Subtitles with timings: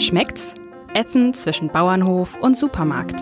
[0.00, 0.54] Schmeckt's?
[0.94, 3.20] Essen zwischen Bauernhof und Supermarkt.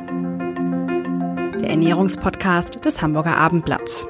[1.61, 4.07] Der Ernährungspodcast des Hamburger Abendblatts.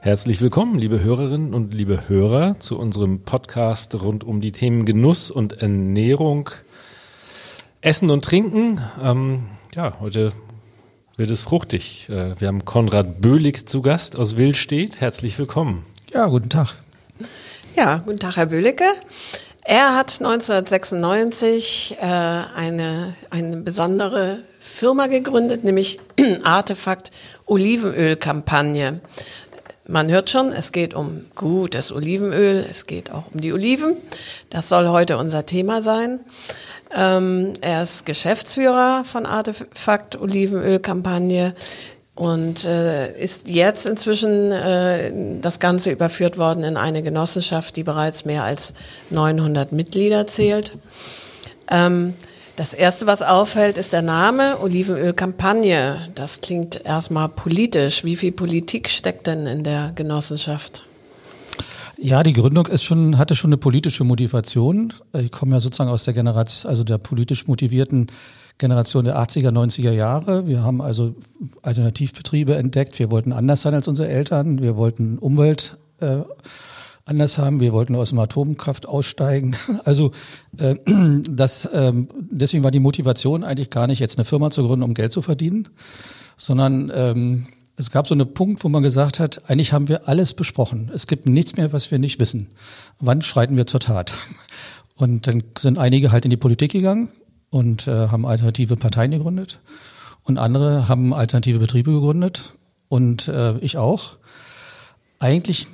[0.00, 5.30] Herzlich willkommen, liebe Hörerinnen und liebe Hörer, zu unserem Podcast rund um die Themen Genuss
[5.30, 6.50] und Ernährung,
[7.80, 8.80] Essen und Trinken.
[9.00, 10.32] Ähm, ja, heute
[11.16, 12.08] wird es fruchtig.
[12.08, 15.00] Äh, wir haben Konrad Böhlig zu Gast aus Willstedt.
[15.00, 15.84] Herzlich willkommen.
[16.12, 16.74] Ja, guten Tag.
[17.76, 18.84] Ja, guten Tag, Herr Böhlicke.
[19.62, 26.00] Er hat 1996 äh, eine, eine besondere Firma gegründet, nämlich
[26.42, 27.12] Artefakt
[27.46, 29.00] Olivenölkampagne.
[29.86, 33.96] Man hört schon, es geht um gutes Olivenöl, es geht auch um die Oliven.
[34.50, 36.20] Das soll heute unser Thema sein.
[36.94, 41.54] Ähm, er ist Geschäftsführer von Artefakt Olivenölkampagne
[42.18, 48.24] und äh, ist jetzt inzwischen äh, das Ganze überführt worden in eine Genossenschaft, die bereits
[48.24, 48.74] mehr als
[49.10, 50.72] 900 Mitglieder zählt.
[51.70, 52.14] Ähm,
[52.56, 56.08] das erste, was auffällt, ist der Name Olivenölkampagne.
[56.16, 58.02] Das klingt erstmal politisch.
[58.02, 60.82] Wie viel Politik steckt denn in der Genossenschaft?
[61.98, 64.92] Ja, die Gründung ist schon, hatte schon eine politische Motivation.
[65.12, 68.08] Ich komme ja sozusagen aus der Generation, also der politisch motivierten
[68.58, 70.46] Generation der 80er, 90er Jahre.
[70.46, 71.14] Wir haben also
[71.62, 72.98] Alternativbetriebe entdeckt.
[72.98, 74.60] Wir wollten anders sein als unsere Eltern.
[74.60, 76.18] Wir wollten Umwelt äh,
[77.04, 77.60] anders haben.
[77.60, 79.56] Wir wollten aus dem Atomkraft aussteigen.
[79.84, 80.12] Also
[80.58, 80.74] äh,
[81.30, 81.92] das, äh,
[82.30, 85.22] deswegen war die Motivation eigentlich gar nicht, jetzt eine Firma zu gründen, um Geld zu
[85.22, 85.68] verdienen,
[86.36, 87.44] sondern ähm,
[87.76, 90.90] es gab so einen Punkt, wo man gesagt hat, eigentlich haben wir alles besprochen.
[90.92, 92.48] Es gibt nichts mehr, was wir nicht wissen.
[92.98, 94.14] Wann schreiten wir zur Tat?
[94.96, 97.08] Und dann sind einige halt in die Politik gegangen
[97.50, 99.60] und äh, haben alternative Parteien gegründet
[100.24, 102.52] und andere haben alternative Betriebe gegründet
[102.88, 104.18] und äh, ich auch.
[105.18, 105.66] Eigentlich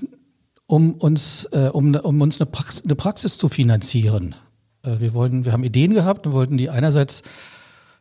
[0.66, 4.34] um uns, äh, um, um uns eine, Prax eine Praxis zu finanzieren.
[4.82, 7.22] Äh, wir wollten, wir haben Ideen gehabt und wollten die einerseits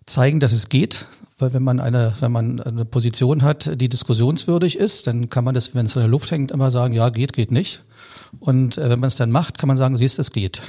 [0.05, 1.05] zeigen, dass es geht,
[1.37, 5.55] weil wenn man eine, wenn man eine Position hat, die diskussionswürdig ist, dann kann man
[5.55, 7.83] das, wenn es in der Luft hängt, immer sagen, ja, geht, geht nicht.
[8.39, 10.61] Und äh, wenn man es dann macht, kann man sagen, siehst, es geht.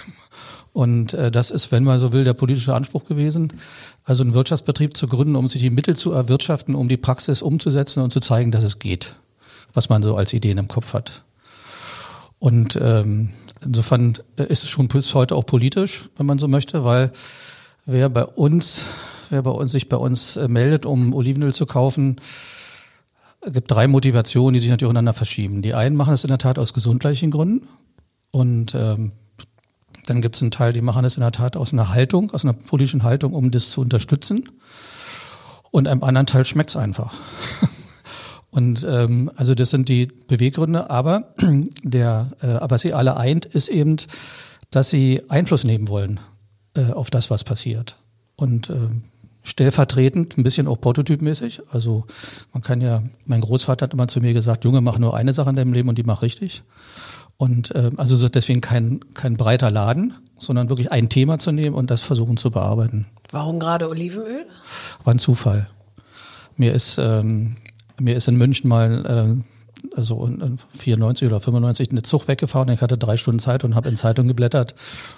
[0.75, 3.53] Und äh, das ist, wenn man so will, der politische Anspruch gewesen,
[4.03, 8.03] also einen Wirtschaftsbetrieb zu gründen, um sich die Mittel zu erwirtschaften, um die Praxis umzusetzen
[8.03, 9.15] und zu zeigen, dass es geht,
[9.73, 11.23] was man so als Ideen im Kopf hat.
[12.41, 13.31] Und ähm,
[13.65, 17.13] insofern ist es schon bis heute auch politisch, wenn man so möchte, weil
[17.87, 18.83] wer bei uns,
[19.31, 22.17] wer bei uns sich bei uns äh, meldet, um Olivenöl zu kaufen,
[23.47, 25.63] gibt drei Motivationen, die sich natürlich untereinander verschieben.
[25.63, 27.69] Die einen machen es in der Tat aus gesundheitlichen Gründen
[28.33, 29.13] und ähm,
[30.07, 32.45] dann gibt es einen Teil, die machen das in der Tat aus einer Haltung, aus
[32.45, 34.51] einer politischen Haltung, um das zu unterstützen.
[35.71, 37.15] Und einem anderen Teil schmeckt es einfach.
[38.51, 41.35] Und ähm, also das sind die Beweggründe, aber
[41.83, 43.97] der, äh, aber sie alle eint, ist eben,
[44.71, 46.21] dass sie Einfluss nehmen wollen
[46.77, 47.97] äh, auf das, was passiert.
[48.37, 48.89] Und äh,
[49.43, 51.63] stellvertretend, ein bisschen auch prototypmäßig.
[51.71, 52.07] Also
[52.53, 55.51] man kann ja, mein Großvater hat immer zu mir gesagt, Junge, mach nur eine Sache
[55.51, 56.63] in deinem Leben und die mach richtig.
[57.37, 61.91] Und äh, also deswegen kein, kein breiter Laden, sondern wirklich ein Thema zu nehmen und
[61.91, 63.07] das versuchen zu bearbeiten.
[63.31, 64.47] Warum gerade Olivenöl?
[65.03, 65.69] War ein Zufall.
[66.57, 67.57] Mir ist, ähm,
[67.99, 72.69] mir ist in München mal äh, also in 94 oder 95 eine Zug weggefahren.
[72.71, 74.75] Ich hatte drei Stunden Zeit und habe in Zeitung geblättert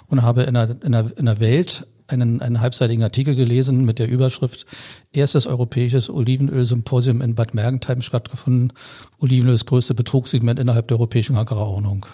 [0.07, 3.99] und habe in der, in der, in der Welt einen, einen halbseitigen Artikel gelesen mit
[3.99, 4.65] der Überschrift
[5.11, 8.73] Erstes europäisches Olivenöl-Symposium in Bad Mergentheim stattgefunden.
[9.19, 12.05] Olivenöl ist das größte Betrugssegment innerhalb der europäischen Agrarordnung.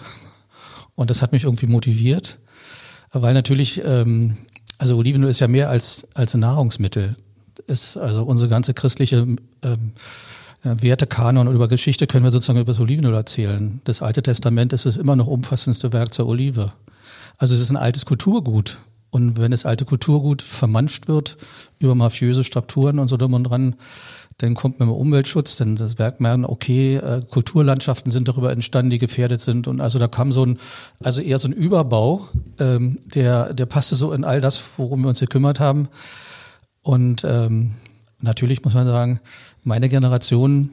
[0.94, 2.38] Und das hat mich irgendwie motiviert,
[3.12, 4.36] weil natürlich, ähm,
[4.78, 7.16] also Olivenöl ist ja mehr als, als ein Nahrungsmittel.
[7.66, 9.26] Ist also unsere ganze christliche
[9.62, 9.92] ähm,
[10.64, 13.80] Wertekanon über Geschichte können wir sozusagen über das Olivenöl erzählen.
[13.84, 16.72] Das Alte Testament ist das immer noch umfassendste Werk zur Olive.
[17.36, 18.78] Also es ist ein altes Kulturgut
[19.14, 21.36] und wenn das alte Kulturgut vermanscht wird
[21.78, 23.76] über mafiöse Strukturen und so drum und dran,
[24.38, 28.90] dann kommt mit dem Umweltschutz, denn das merkt man, okay, äh, Kulturlandschaften sind darüber entstanden,
[28.90, 29.68] die gefährdet sind.
[29.68, 30.58] Und also da kam so ein,
[31.00, 32.26] also eher so ein Überbau,
[32.58, 35.86] ähm, der, der passte so in all das, worum wir uns gekümmert haben.
[36.82, 37.70] Und ähm,
[38.18, 39.20] natürlich muss man sagen,
[39.62, 40.70] meine Generation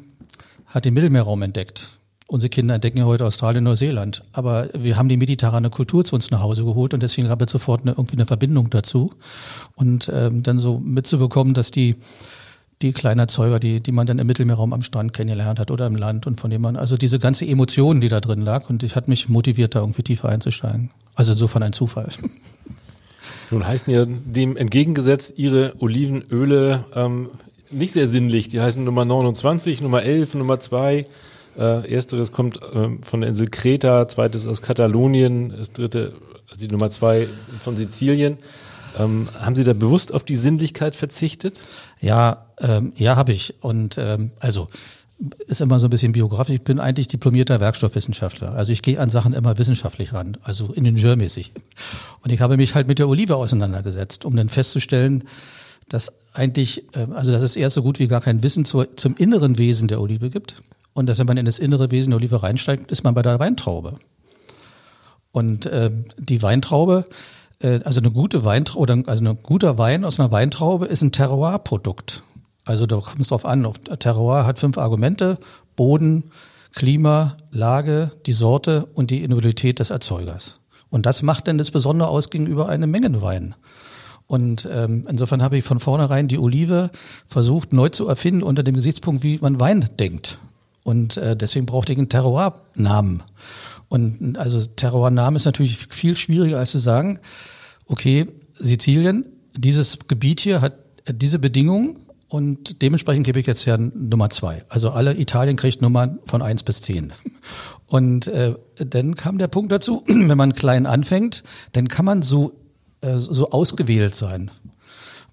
[0.66, 1.90] hat den Mittelmeerraum entdeckt.
[2.32, 4.24] Unsere Kinder entdecken ja heute Australien, Neuseeland.
[4.32, 7.52] Aber wir haben die mediterrane Kultur zu uns nach Hause geholt und deswegen gab es
[7.52, 9.12] sofort eine, irgendwie eine Verbindung dazu.
[9.76, 11.98] Und ähm, dann so mitzubekommen, dass die
[12.82, 15.98] die kleinen Erzeuger, die, die man dann im Mittelmeerraum am Strand kennengelernt hat oder im
[15.98, 18.96] Land und von dem man, also diese ganze Emotion, die da drin lag und ich
[18.96, 20.90] hat mich motiviert, da irgendwie tiefer einzusteigen.
[21.16, 22.08] Also insofern ein Zufall.
[23.52, 27.30] Nun heißen ja dem entgegengesetzt Ihre Olivenöle ähm,
[27.72, 28.48] nicht sehr sinnlich.
[28.48, 31.06] Die heißen Nummer 29, Nummer 11, Nummer 2.
[31.58, 36.14] Äh, ersteres kommt äh, von der Insel Kreta, zweites aus Katalonien, das dritte
[36.52, 37.28] also die Nummer zwei
[37.60, 38.38] von Sizilien.
[39.00, 41.62] Ähm, haben Sie da bewusst auf die Sinnlichkeit verzichtet?
[42.02, 43.56] Ja, ähm, ja, habe ich.
[43.62, 44.68] Und ähm, also
[45.48, 46.56] ist immer so ein bisschen biografisch.
[46.56, 48.54] Ich bin eigentlich diplomierter Werkstoffwissenschaftler.
[48.54, 51.54] Also ich gehe an Sachen immer wissenschaftlich ran, also ingenieurmäßig.
[52.22, 55.24] Und ich habe mich halt mit der Olive auseinandergesetzt, um dann festzustellen,
[55.88, 59.16] dass eigentlich, ähm, also dass es eher so gut wie gar kein Wissen zu, zum
[59.16, 60.56] inneren Wesen der Olive gibt.
[60.94, 63.40] Und dass wenn man in das innere Wesen der Olive reinsteigt, ist man bei der
[63.40, 63.96] Weintraube.
[65.32, 67.06] Und äh, die Weintraube,
[67.60, 72.24] äh, also eine gute Weintraube, also ein guter Wein aus einer Weintraube ist ein Terroir-Produkt.
[72.66, 73.66] Also da kommt es drauf an.
[73.66, 75.38] Auf Terroir hat fünf Argumente:
[75.76, 76.32] Boden,
[76.74, 80.60] Klima, Lage, die Sorte und die Individualität des Erzeugers.
[80.90, 83.56] Und das macht denn das Besondere aus gegenüber einem Mengenwein.
[84.28, 86.92] Und ähm, insofern habe ich von vornherein die Olive
[87.28, 90.40] versucht neu zu erfinden unter dem Gesichtspunkt, wie man Wein denkt.
[90.84, 93.24] Und äh, deswegen brauchte ich einen Terroir-Namen.
[93.90, 97.20] Und also Terroir-Namen ist natürlich viel schwieriger als zu sagen,
[97.88, 99.26] okay, Sizilien,
[99.56, 100.76] dieses Gebiet hier hat
[101.08, 101.98] diese Bedingungen
[102.32, 104.64] und dementsprechend gebe ich jetzt ja Nummer zwei.
[104.70, 107.12] Also alle Italien kriegt Nummern von eins bis zehn.
[107.88, 111.44] Und äh, dann kam der Punkt dazu, wenn man klein anfängt,
[111.74, 112.54] dann kann man so,
[113.02, 114.50] äh, so ausgewählt sein.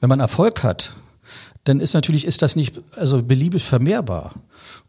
[0.00, 0.90] Wenn man Erfolg hat,
[1.68, 4.32] dann ist natürlich, ist das nicht also beliebig vermehrbar.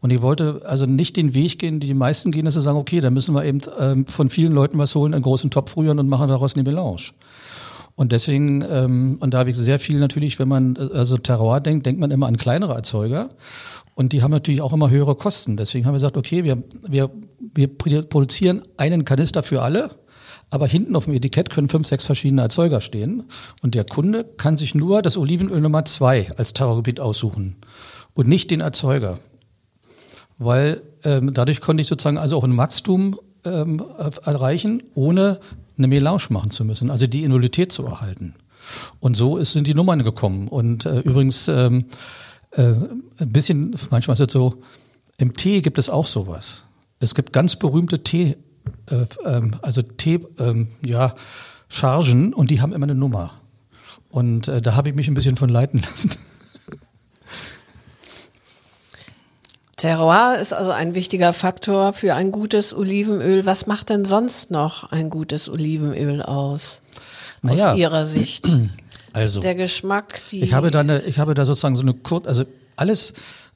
[0.00, 2.78] Und ich wollte also nicht den Weg gehen, die die meisten gehen, dass sie sagen,
[2.78, 5.98] okay, dann müssen wir eben ähm, von vielen Leuten was holen, einen großen Topf rühren
[5.98, 7.12] und machen daraus eine Melange.
[7.96, 11.84] Und deswegen, ähm, und da habe ich sehr viel natürlich, wenn man also Terroir denkt,
[11.84, 13.28] denkt man immer an kleinere Erzeuger.
[13.94, 15.58] Und die haben natürlich auch immer höhere Kosten.
[15.58, 17.10] Deswegen haben wir gesagt, okay, wir, wir,
[17.54, 19.90] wir produzieren einen Kanister für alle,
[20.50, 23.24] aber hinten auf dem Etikett können fünf, sechs verschiedene Erzeuger stehen.
[23.62, 27.56] Und der Kunde kann sich nur das Olivenöl Nummer zwei als Terrorgebiet aussuchen
[28.14, 29.18] und nicht den Erzeuger.
[30.38, 33.82] Weil ähm, dadurch konnte ich sozusagen also auch ein Wachstum ähm,
[34.24, 35.40] erreichen, ohne
[35.78, 38.34] eine Melange machen zu müssen, also die Invalidität zu erhalten.
[39.00, 40.48] Und so ist, sind die Nummern gekommen.
[40.48, 41.84] Und äh, übrigens ähm,
[42.52, 42.72] äh,
[43.18, 44.62] ein bisschen, manchmal ist es so,
[45.18, 46.64] im Tee gibt es auch sowas.
[46.98, 48.36] Es gibt ganz berühmte Tee,
[48.90, 51.14] äh, ähm, also Tee, ähm, ja,
[51.68, 53.32] Chargen und die haben immer eine Nummer.
[54.10, 56.10] Und äh, da habe ich mich ein bisschen von leiten lassen.
[59.76, 63.46] Terroir ist also ein wichtiger Faktor für ein gutes Olivenöl.
[63.46, 66.82] Was macht denn sonst noch ein gutes Olivenöl aus?
[67.40, 68.48] Naja, aus Ihrer Sicht?
[69.12, 70.40] Also, der Geschmack, die.
[70.40, 72.44] Ich habe da eine, ich habe da sozusagen so eine kurz, also
[72.76, 73.12] alles,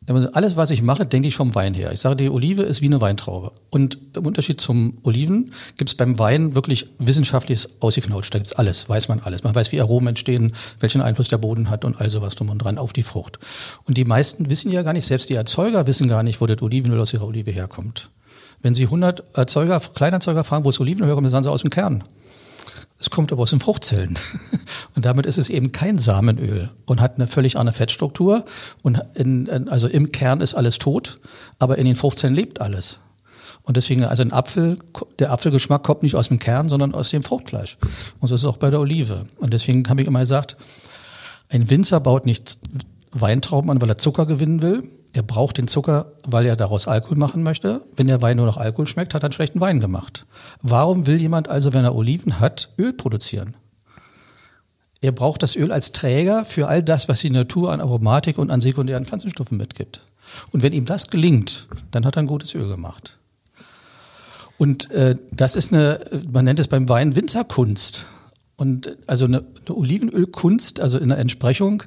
[0.06, 1.93] alles, was ich mache, denke ich vom Wein her.
[1.93, 3.53] Ich sage, die Olive ist wie eine Weintraube.
[3.71, 8.35] Und im Unterschied zum Oliven gibt es beim Wein wirklich wissenschaftliches ausgeknautscht.
[8.35, 9.45] Da gibt es alles, weiß man alles.
[9.45, 12.59] Man weiß, wie Aromen entstehen, welchen Einfluss der Boden hat und all sowas drum und
[12.59, 13.39] dran auf die Frucht.
[13.85, 16.61] Und die meisten wissen ja gar nicht, selbst die Erzeuger wissen gar nicht, wo das
[16.61, 18.11] Olivenöl aus ihrer Olive herkommt.
[18.61, 21.71] Wenn Sie 100 Erzeuger, Kleinerzeuger fragen, wo das Olivenöl herkommt, dann sagen sie aus dem
[21.71, 22.05] Kern.
[23.05, 24.19] Es kommt aber aus den Fruchtzellen.
[24.97, 28.47] Und damit ist es eben kein Samenöl und hat eine völlig andere Fettstruktur.
[28.83, 31.17] Und in, also im Kern ist alles tot,
[31.59, 33.01] aber in den Fruchtzellen lebt alles.
[33.62, 34.79] Und deswegen, also ein Apfel,
[35.19, 37.77] der Apfelgeschmack kommt nicht aus dem Kern, sondern aus dem Fruchtfleisch.
[38.21, 39.25] Und so ist es auch bei der Olive.
[39.37, 40.56] Und deswegen habe ich immer gesagt,
[41.51, 42.59] ein Winzer baut nicht
[43.12, 44.83] Weintrauben an, weil er Zucker gewinnen will,
[45.15, 47.83] er braucht den Zucker, weil er daraus Alkohol machen möchte.
[47.97, 50.27] Wenn der Wein nur noch Alkohol schmeckt, hat er einen schlechten Wein gemacht.
[50.61, 53.56] Warum will jemand also, wenn er Oliven hat, Öl produzieren?
[55.01, 58.51] Er braucht das Öl als Träger für all das, was die Natur an Aromatik und
[58.51, 60.01] an sekundären Pflanzenstoffen mitgibt.
[60.51, 63.19] Und wenn ihm das gelingt, dann hat er ein gutes Öl gemacht.
[64.59, 66.01] Und äh, das ist eine,
[66.33, 68.06] man nennt es beim Wein Winzerkunst.
[68.56, 71.85] Und also eine, eine Olivenölkunst, also in der Entsprechung,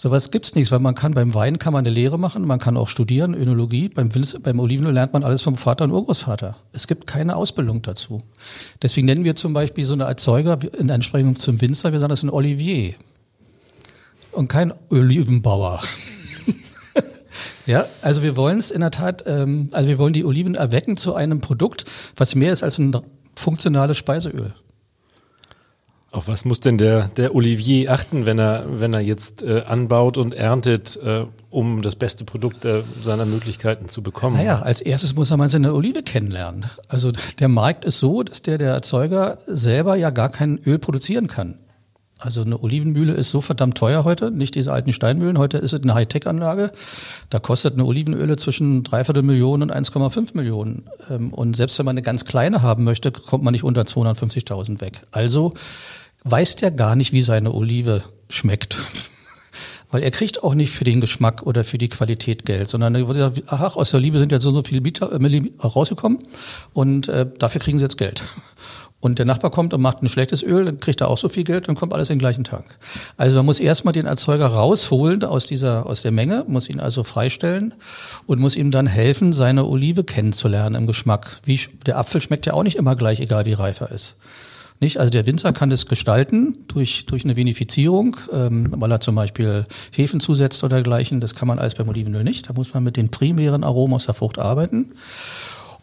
[0.00, 2.76] Sowas gibt's nicht, weil man kann beim Wein kann man eine Lehre machen, man kann
[2.76, 3.88] auch studieren, Önologie.
[3.88, 4.10] Beim,
[4.44, 6.56] beim Olivenöl lernt man alles vom Vater und Urgroßvater.
[6.72, 8.22] Es gibt keine Ausbildung dazu.
[8.80, 12.22] Deswegen nennen wir zum Beispiel so eine Erzeuger in Entsprechung zum Winzer, wir sagen das
[12.22, 12.94] ein Olivier
[14.30, 15.80] und kein Olivenbauer.
[17.66, 20.96] ja, also wir wollen es in der Tat, ähm, also wir wollen die Oliven erwecken
[20.96, 22.96] zu einem Produkt, was mehr ist als ein
[23.34, 24.54] funktionales Speiseöl.
[26.10, 30.16] Auf was muss denn der, der Olivier achten, wenn er, wenn er jetzt äh, anbaut
[30.16, 34.36] und erntet, äh, um das beste Produkt äh, seiner Möglichkeiten zu bekommen?
[34.36, 36.64] Naja, als erstes muss er mal seine Olive kennenlernen.
[36.88, 41.28] Also der Markt ist so, dass der, der Erzeuger selber ja gar kein Öl produzieren
[41.28, 41.58] kann.
[42.18, 45.38] Also eine Olivenmühle ist so verdammt teuer heute, nicht diese alten Steinmühlen.
[45.38, 46.72] Heute ist es eine Hightech-Anlage.
[47.30, 50.88] Da kostet eine Olivenöle zwischen dreiviertel Millionen und 1,5 Millionen.
[51.30, 55.02] Und selbst wenn man eine ganz kleine haben möchte, kommt man nicht unter 250.000 weg.
[55.12, 55.54] Also
[56.24, 58.78] weiß der gar nicht, wie seine Olive schmeckt.
[59.90, 63.08] Weil er kriegt auch nicht für den Geschmack oder für die Qualität Geld, sondern er
[63.08, 66.18] wird ach, aus der Olive sind ja so, so viele Liter, äh, rausgekommen
[66.74, 68.24] und äh, dafür kriegen sie jetzt Geld.
[69.00, 71.44] Und der Nachbar kommt und macht ein schlechtes Öl, dann kriegt er auch so viel
[71.44, 72.64] Geld, dann kommt alles in den gleichen Tank.
[73.16, 77.04] Also man muss erstmal den Erzeuger rausholen aus dieser, aus der Menge, muss ihn also
[77.04, 77.74] freistellen
[78.26, 81.40] und muss ihm dann helfen, seine Olive kennenzulernen im Geschmack.
[81.44, 84.16] Wie, der Apfel schmeckt ja auch nicht immer gleich, egal wie reif er ist.
[84.80, 84.98] Nicht?
[84.98, 89.66] Also der Winzer kann das gestalten durch, durch eine Vinifizierung, ähm, weil er zum Beispiel
[89.90, 91.20] Hefen zusetzt oder dergleichen.
[91.20, 92.48] Das kann man alles beim Olivenöl nicht.
[92.48, 94.92] Da muss man mit den primären Aromen aus der Frucht arbeiten.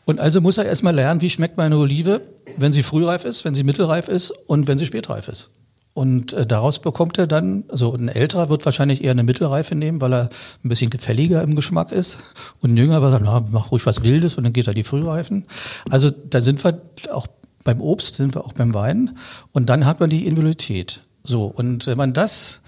[0.06, 2.22] Und also muss er erstmal lernen, wie schmeckt meine Olive,
[2.58, 5.50] wenn sie frühreif ist, wenn sie mittelreif ist und wenn sie spätreif ist.
[5.96, 10.02] Und äh, daraus bekommt er dann, also ein älterer wird wahrscheinlich eher eine Mittelreife nehmen,
[10.02, 10.30] weil er
[10.64, 12.20] ein bisschen gefälliger im Geschmack ist.
[12.62, 15.46] Und ein jüngerer sagen, na, mach ruhig was Wildes und dann geht er die Frühreifen.
[15.90, 16.82] Also da sind wir
[17.12, 17.28] auch
[17.64, 19.18] beim Obst, sind wir auch beim Wein.
[19.54, 21.02] Und dann hat man die Individualität.
[21.24, 22.60] So, und wenn man das,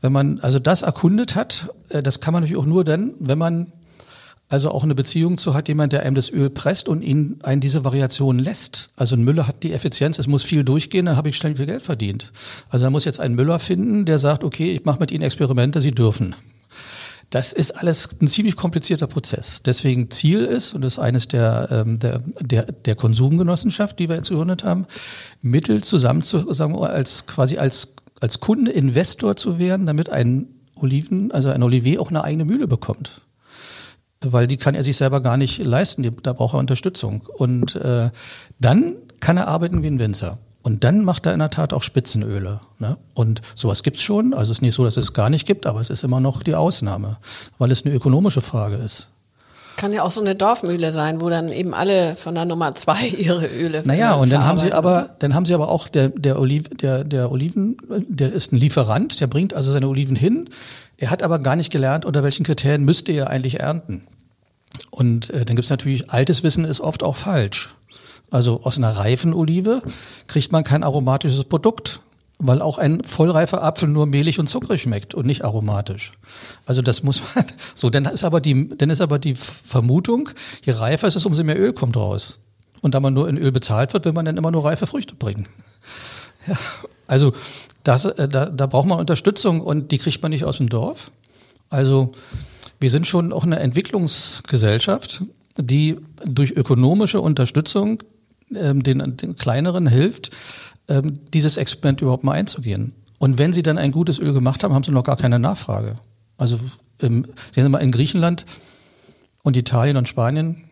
[0.00, 3.36] wenn man also das erkundet hat, äh, das kann man natürlich auch nur dann, wenn
[3.36, 3.72] man
[4.50, 7.60] also auch eine Beziehung zu hat, jemand, der einem das Öl presst und ihn einen
[7.60, 8.88] diese Variation lässt.
[8.96, 11.66] Also ein Müller hat die Effizienz, es muss viel durchgehen, dann habe ich schnell viel
[11.66, 12.32] Geld verdient.
[12.68, 15.80] Also da muss jetzt ein Müller finden, der sagt, okay, ich mache mit Ihnen Experimente,
[15.80, 16.34] Sie dürfen.
[17.30, 19.62] Das ist alles ein ziemlich komplizierter Prozess.
[19.62, 24.16] Deswegen Ziel ist, und das ist eines der, ähm, der, der, der Konsumgenossenschaft, die wir
[24.16, 24.86] jetzt gegründet haben,
[25.40, 30.48] Mittel zusammen zu, sagen wir, als quasi als, als Kunde Investor zu werden, damit ein
[30.74, 33.22] Oliven, also ein Olivier auch eine eigene Mühle bekommt
[34.24, 37.22] weil die kann er sich selber gar nicht leisten, da braucht er Unterstützung.
[37.36, 38.10] Und äh,
[38.58, 40.38] dann kann er arbeiten wie ein Winzer.
[40.62, 42.60] Und dann macht er in der Tat auch Spitzenöle.
[42.78, 42.98] Ne?
[43.14, 44.34] Und sowas gibt's schon.
[44.34, 46.42] Also es ist nicht so, dass es gar nicht gibt, aber es ist immer noch
[46.42, 47.16] die Ausnahme,
[47.58, 49.08] weil es eine ökonomische Frage ist.
[49.80, 53.08] Kann ja auch so eine Dorfmühle sein, wo dann eben alle von der Nummer zwei
[53.18, 53.80] ihre Öle.
[53.86, 57.02] Naja, und dann haben sie aber, dann haben sie aber auch der, der Oliv, der,
[57.02, 60.50] der Oliven, der ist ein Lieferant, der bringt also seine Oliven hin.
[60.98, 64.02] Er hat aber gar nicht gelernt, unter welchen Kriterien müsste er eigentlich ernten.
[64.90, 67.74] Und äh, dann gibt's natürlich, altes Wissen ist oft auch falsch.
[68.30, 69.80] Also aus einer reifen Olive
[70.26, 72.00] kriegt man kein aromatisches Produkt,
[72.40, 76.12] weil auch ein vollreifer Apfel nur mehlig und zuckrig schmeckt und nicht aromatisch.
[76.66, 77.44] Also das muss man,
[77.74, 80.30] so, dann ist aber die, dann ist aber die Vermutung,
[80.64, 82.40] je reifer es ist, umso mehr Öl kommt raus.
[82.80, 85.14] Und da man nur in Öl bezahlt wird, will man dann immer nur reife Früchte
[85.14, 85.46] bringen.
[86.46, 86.56] Ja,
[87.06, 87.34] also
[87.84, 91.10] das, äh, da, da braucht man Unterstützung und die kriegt man nicht aus dem Dorf.
[91.68, 92.12] Also
[92.80, 95.22] wir sind schon auch eine Entwicklungsgesellschaft,
[95.58, 98.02] die durch ökonomische Unterstützung
[98.54, 100.30] ähm, den, den kleineren hilft,
[101.32, 102.94] dieses Experiment überhaupt mal einzugehen.
[103.18, 105.96] Und wenn sie dann ein gutes Öl gemacht haben, haben sie noch gar keine Nachfrage.
[106.36, 106.58] Also
[106.98, 108.46] im, sehen Sie mal, in Griechenland
[109.42, 110.64] und Italien und Spanien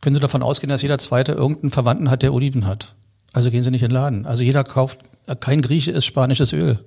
[0.00, 2.94] können Sie davon ausgehen, dass jeder Zweite irgendeinen Verwandten hat, der Oliven hat.
[3.32, 4.26] Also gehen Sie nicht in den Laden.
[4.26, 4.98] Also jeder kauft,
[5.40, 6.78] kein Grieche ist spanisches Öl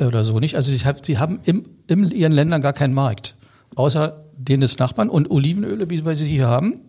[0.00, 0.56] oder so nicht.
[0.56, 3.36] Also sie, sie haben im, in ihren Ländern gar keinen Markt,
[3.74, 6.80] außer den des Nachbarn und Olivenöle, wie wir sie hier haben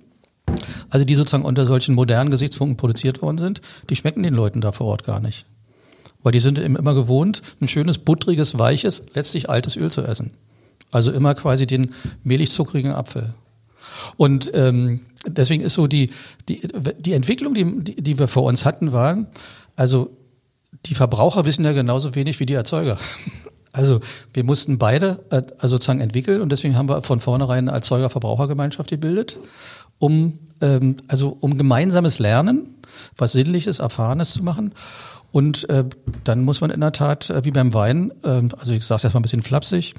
[0.90, 4.72] also die sozusagen unter solchen modernen Gesichtspunkten produziert worden sind, die schmecken den Leuten da
[4.72, 5.46] vor Ort gar nicht.
[6.24, 10.32] Weil die sind immer gewohnt, ein schönes, buttriges, weiches, letztlich altes Öl zu essen.
[10.92, 11.92] Also immer quasi den
[12.24, 13.34] mehlig-zuckrigen Apfel.
[14.18, 16.12] Und ähm, deswegen ist so die,
[16.48, 16.62] die,
[17.00, 19.26] die Entwicklung, die, die wir vor uns hatten, war,
[19.76, 20.16] also
[20.86, 22.98] die Verbraucher wissen ja genauso wenig wie die Erzeuger.
[23.74, 24.02] Also
[24.34, 29.38] wir mussten beide also sozusagen entwickeln und deswegen haben wir von vornherein eine Erzeuger-Verbrauchergemeinschaft gebildet
[30.02, 32.76] um, ähm, also um gemeinsames Lernen,
[33.16, 34.74] was Sinnliches, Erfahrenes zu machen.
[35.32, 35.86] Und äh,
[36.26, 39.04] dann muss man in der Tat, äh, wie beim Wein, äh, also ich sage es
[39.06, 39.94] erstmal ein bisschen flapsig,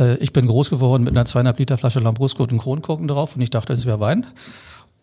[0.00, 3.42] äh, ich bin groß geworden mit einer zweieinhalb Liter Flasche Lambrusco und Kronkorken drauf und
[3.42, 4.26] ich dachte, es wäre Wein.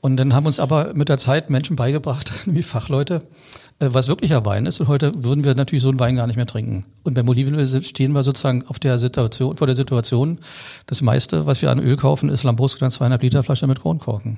[0.02, 3.22] Und dann haben uns aber mit der Zeit Menschen beigebracht, nämlich Fachleute,
[3.80, 4.80] äh, was wirklicher Wein ist.
[4.80, 6.86] Und heute würden wir natürlich so einen Wein gar nicht mehr trinken.
[7.04, 10.40] Und beim Olivenöl stehen wir sozusagen auf der Situation, vor der Situation,
[10.86, 14.38] das meiste, was wir an Öl kaufen, ist Lambrusco in zweieinhalb Liter Flasche mit Kronkorken.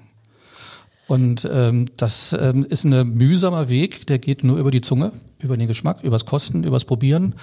[1.08, 5.58] Und ähm, das ähm, ist ein mühsamer Weg, der geht nur über die Zunge, über
[5.58, 7.36] den Geschmack, übers Kosten, übers Probieren.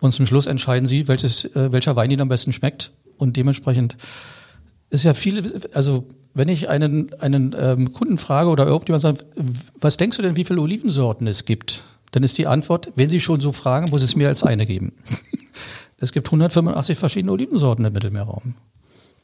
[0.00, 2.92] Und zum Schluss entscheiden Sie, welches, äh, welcher Wein Ihnen am besten schmeckt.
[3.18, 3.96] Und dementsprechend
[4.90, 9.26] ist ja viele, also wenn ich einen, einen ähm, Kunden frage oder irgendjemand sagt,
[9.80, 11.84] was denkst du denn, wie viele Olivensorten es gibt?
[12.12, 14.92] Dann ist die Antwort, wenn Sie schon so fragen, muss es mehr als eine geben.
[15.98, 18.54] es gibt 185 verschiedene Olivensorten im Mittelmeerraum.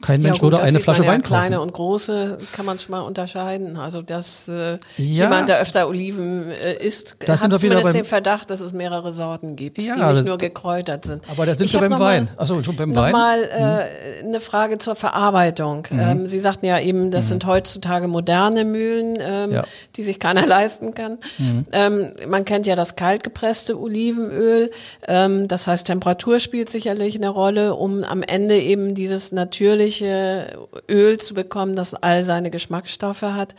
[0.01, 1.41] Kein Mensch ja, gut, würde eine Flasche Wein kaufen.
[1.41, 3.75] Kleine und große kann man schon mal unterscheiden.
[3.75, 8.49] Also dass äh, ja, jemand, der öfter Oliven äh, isst, das hat zumindest den Verdacht,
[8.49, 11.23] dass es mehrere Sorten gibt, ja, die nicht nur gekräutert sind.
[11.29, 12.29] Aber da sind wir beim Wein.
[12.37, 13.11] Achso, schon beim Wein.
[13.11, 14.29] Nochmal äh, mhm.
[14.29, 15.85] eine Frage zur Verarbeitung.
[15.89, 15.99] Mhm.
[15.99, 17.29] Ähm, Sie sagten ja eben, das mhm.
[17.29, 19.63] sind heutzutage moderne Mühlen, ähm, ja.
[19.97, 21.17] die sich keiner leisten kann.
[21.37, 21.65] Mhm.
[21.73, 24.71] Ähm, man kennt ja das kaltgepresste Olivenöl.
[25.05, 30.67] Ähm, das heißt, Temperatur spielt sicherlich eine Rolle, um am Ende eben dieses natürliche natürliche
[30.89, 33.55] Öl zu bekommen, das all seine Geschmacksstoffe hat.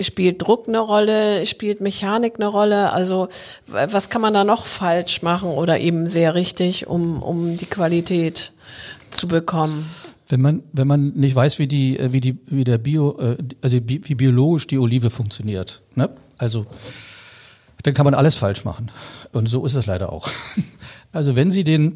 [0.00, 1.46] Spielt Druck eine Rolle?
[1.46, 2.92] Spielt Mechanik eine Rolle?
[2.92, 3.28] Also
[3.66, 8.52] was kann man da noch falsch machen oder eben sehr richtig, um, um die Qualität
[9.10, 9.88] zu bekommen?
[10.28, 13.78] Wenn man, wenn man nicht weiß, wie die, wie die, wie der Bio, äh, also
[13.86, 16.10] wie biologisch die Olive funktioniert, ne?
[16.36, 16.66] Also,
[17.84, 18.90] dann kann man alles falsch machen.
[19.32, 20.28] Und so ist es leider auch.
[21.12, 21.94] Also wenn Sie den,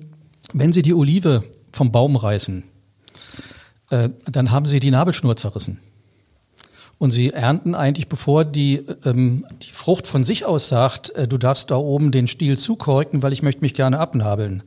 [0.54, 2.69] wenn Sie die Olive vom Baum reißen,
[3.90, 5.78] äh, dann haben Sie die Nabelschnur zerrissen.
[7.00, 11.38] Und sie ernten eigentlich, bevor die, ähm, die Frucht von sich aus sagt, äh, du
[11.38, 14.62] darfst da oben den Stiel zukorken, weil ich möchte mich gerne abnabeln.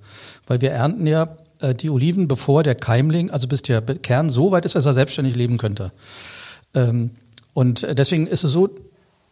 [0.48, 4.52] Weil wir ernten ja äh, die Oliven, bevor der Keimling, also bis der Kern so
[4.52, 5.92] weit ist, dass er selbstständig leben könnte.
[6.74, 7.12] Ähm,
[7.54, 8.68] und deswegen ist es so,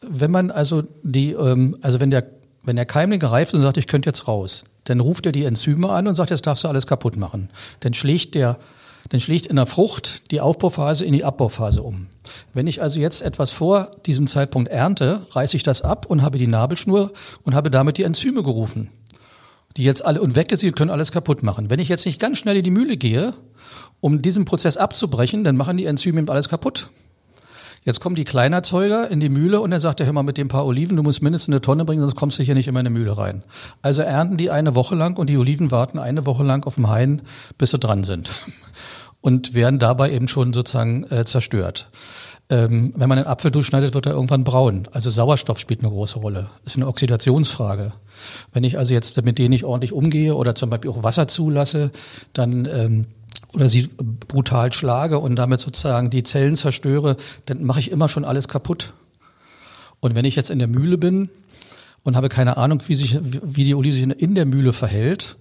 [0.08, 2.28] wenn man also die, ähm, also wenn der,
[2.62, 5.90] wenn der Keimling gereift und sagt, ich könnte jetzt raus, dann ruft er die Enzyme
[5.90, 7.50] an und sagt, jetzt darfst du alles kaputt machen.
[7.80, 8.60] Dann schlägt der
[9.10, 12.08] dann schlägt in der Frucht die Aufbauphase in die Abbauphase um.
[12.54, 16.38] Wenn ich also jetzt etwas vor diesem Zeitpunkt ernte, reiße ich das ab und habe
[16.38, 17.12] die Nabelschnur
[17.44, 18.90] und habe damit die Enzyme gerufen,
[19.78, 21.70] die jetzt alle und weg ist, sie können alles kaputt machen.
[21.70, 23.34] Wenn ich jetzt nicht ganz schnell in die Mühle gehe,
[24.00, 26.90] um diesen Prozess abzubrechen, dann machen die Enzyme eben alles kaputt.
[27.84, 30.50] Jetzt kommen die Kleinerzeuger in die Mühle und er sagt, ja, hör mal, mit dem
[30.50, 32.92] paar Oliven, du musst mindestens eine Tonne bringen, sonst kommst du hier nicht in meine
[32.92, 33.42] Mühle rein.
[33.82, 36.90] Also ernten die eine Woche lang und die Oliven warten eine Woche lang auf dem
[36.90, 37.24] Hain,
[37.58, 38.34] bis sie dran sind.
[39.22, 41.90] Und werden dabei eben schon sozusagen äh, zerstört.
[42.50, 44.88] Ähm, wenn man einen Apfel durchschneidet, wird er irgendwann braun.
[44.92, 46.50] Also Sauerstoff spielt eine große Rolle.
[46.66, 47.94] Ist eine Oxidationsfrage.
[48.52, 51.92] Wenn ich also jetzt mit denen nicht ordentlich umgehe oder zum Beispiel auch Wasser zulasse,
[52.34, 53.06] dann ähm,
[53.54, 53.90] oder sie
[54.28, 58.94] brutal schlage und damit sozusagen die Zellen zerstöre, dann mache ich immer schon alles kaputt.
[60.00, 61.30] Und wenn ich jetzt in der Mühle bin
[62.04, 65.38] und habe keine Ahnung, wie, sich, wie die Olive sich in der Mühle verhält,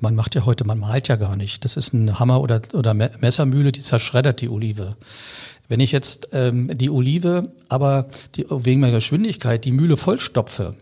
[0.00, 1.64] man macht ja heute, man malt ja gar nicht.
[1.64, 4.96] Das ist ein Hammer oder, oder Messermühle, die zerschreddert die Olive.
[5.68, 10.76] Wenn ich jetzt ähm, die Olive aber die, wegen meiner Geschwindigkeit die Mühle vollstopfe,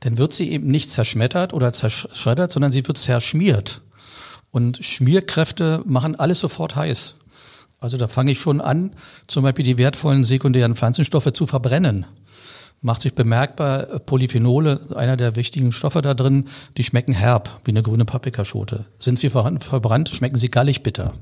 [0.00, 3.82] dann wird sie eben nicht zerschmettert oder zerschreddert, sondern sie wird zerschmiert.
[4.50, 7.14] Und Schmierkräfte machen alles sofort heiß.
[7.80, 8.94] Also da fange ich schon an,
[9.26, 12.06] zum Beispiel die wertvollen sekundären Pflanzenstoffe zu verbrennen.
[12.82, 16.46] Macht sich bemerkbar, Polyphenole, einer der wichtigen Stoffe da drin,
[16.78, 18.86] die schmecken herb, wie eine grüne Paprikaschote.
[18.98, 21.12] Sind sie verbrannt, schmecken sie gallig bitter.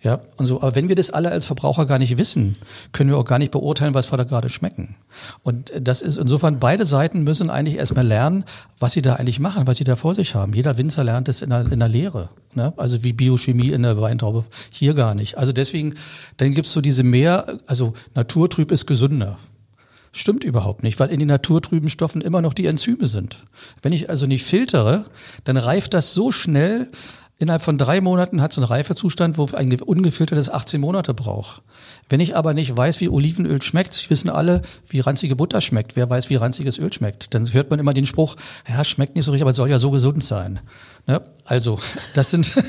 [0.00, 0.62] Ja, und so.
[0.62, 2.56] Aber wenn wir das alle als Verbraucher gar nicht wissen,
[2.92, 4.94] können wir auch gar nicht beurteilen, was wir da gerade schmecken.
[5.42, 8.44] Und das ist insofern, beide Seiten müssen eigentlich erstmal lernen,
[8.78, 10.54] was sie da eigentlich machen, was sie da vor sich haben.
[10.54, 12.28] Jeder Winzer lernt es in der, in der Lehre.
[12.54, 12.72] Ne?
[12.76, 14.44] Also wie Biochemie in der Weintraube.
[14.70, 15.36] Hier gar nicht.
[15.36, 15.94] Also deswegen,
[16.36, 19.36] dann gibt's so diese mehr, also naturtrüb ist gesünder.
[20.12, 23.46] Stimmt überhaupt nicht, weil in den naturtrüben Stoffen immer noch die Enzyme sind.
[23.82, 25.04] Wenn ich also nicht filtere,
[25.44, 26.88] dann reift das so schnell,
[27.40, 31.62] Innerhalb von drei Monaten hat es einen Reifezustand, wo ein ungefiltertes 18 Monate braucht.
[32.08, 35.94] Wenn ich aber nicht weiß, wie Olivenöl schmeckt, wissen alle, wie ranzige Butter schmeckt.
[35.94, 37.32] Wer weiß, wie ranziges Öl schmeckt?
[37.34, 38.34] Dann hört man immer den Spruch,
[38.68, 40.58] ja, schmeckt nicht so richtig, aber soll ja so gesund sein.
[41.06, 41.22] Ne?
[41.44, 41.78] Also,
[42.14, 42.52] das sind...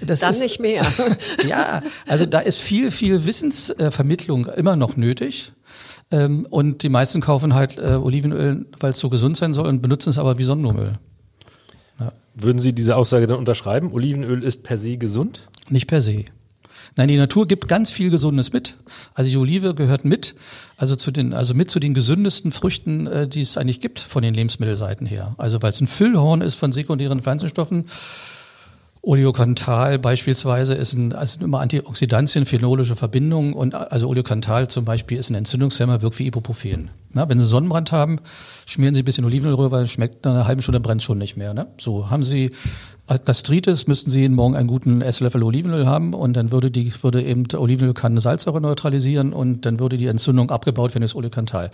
[0.00, 0.86] Das Dann ist, nicht mehr.
[1.48, 5.50] ja, also da ist viel, viel Wissensvermittlung immer noch nötig.
[6.10, 9.82] Ähm, und die meisten kaufen halt äh, Olivenöl, weil es so gesund sein soll und
[9.82, 10.94] benutzen es aber wie Sonnenblumenöl.
[12.40, 13.92] Würden Sie diese Aussage dann unterschreiben?
[13.92, 15.48] Olivenöl ist per se gesund?
[15.70, 16.24] Nicht per se.
[16.94, 18.76] Nein, die Natur gibt ganz viel Gesundes mit.
[19.14, 20.36] Also die Olive gehört mit,
[20.76, 24.22] also zu den, also mit zu den gesündesten Früchten, äh, die es eigentlich gibt von
[24.22, 25.34] den Lebensmittelseiten her.
[25.36, 27.86] Also weil es ein Füllhorn ist von sekundären Pflanzenstoffen
[29.08, 35.30] Oleokantal beispielsweise ist ein, also immer Antioxidantien, phenolische Verbindungen und also Oleokantal zum Beispiel ist
[35.30, 36.90] ein Entzündungshemmer, wirkt wie Ibuprofen.
[37.14, 38.20] Na, wenn Sie Sonnenbrand haben,
[38.66, 41.54] schmieren Sie ein bisschen Olivenöl rüber, schmeckt nach einer halben Stunde brennt schon nicht mehr.
[41.54, 41.68] Ne?
[41.80, 42.50] So haben Sie
[43.24, 47.22] Gastritis, müssten Sie jeden Morgen einen guten Esslöffel Olivenöl haben und dann würde die würde
[47.22, 51.70] eben Olivenöl kann Salzsäure neutralisieren und dann würde die Entzündung abgebaut werden, das Oleokantal.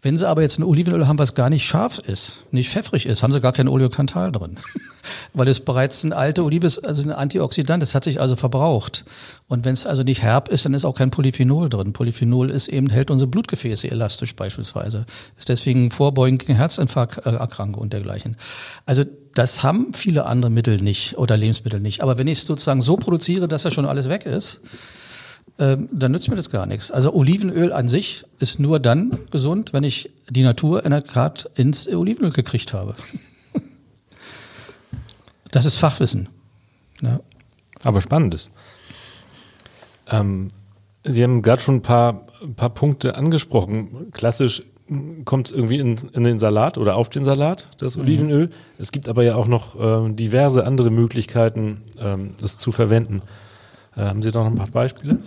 [0.00, 3.22] Wenn Sie aber jetzt ein Olivenöl haben, was gar nicht scharf ist, nicht pfeffrig ist,
[3.22, 4.58] haben Sie gar kein Oleokantal drin.
[5.34, 9.04] Weil es bereits ein alte Olive ist, also ein Antioxidant, das hat sich also verbraucht.
[9.48, 11.92] Und wenn es also nicht herb ist, dann ist auch kein Polyphenol drin.
[11.92, 15.04] Polyphenol ist eben, hält unsere Blutgefäße elastisch beispielsweise.
[15.36, 18.36] Ist deswegen vorbeugend gegen Herzinfarkterkrankung und dergleichen.
[18.86, 22.02] Also das haben viele andere Mittel nicht oder Lebensmittel nicht.
[22.02, 24.60] Aber wenn ich es sozusagen so produziere, dass da schon alles weg ist,
[25.58, 26.90] ähm, dann nützt mir das gar nichts.
[26.90, 31.50] Also Olivenöl an sich ist nur dann gesund, wenn ich die Natur in der Tat
[31.56, 32.94] ins Olivenöl gekriegt habe.
[35.50, 36.28] Das ist Fachwissen.
[37.00, 37.20] Ja.
[37.82, 38.50] Aber spannendes.
[40.06, 40.48] Ähm,
[41.04, 44.12] Sie haben gerade schon ein paar, ein paar Punkte angesprochen.
[44.12, 44.62] Klassisch
[45.24, 48.02] kommt es irgendwie in, in, den Salat oder auf den Salat, das mhm.
[48.02, 48.46] Olivenöl.
[48.46, 48.52] Mhm.
[48.78, 53.22] Es gibt aber ja auch noch äh, diverse andere Möglichkeiten, ähm, zu verwenden.
[53.98, 55.18] Äh, haben Sie da noch ein paar Beispiele?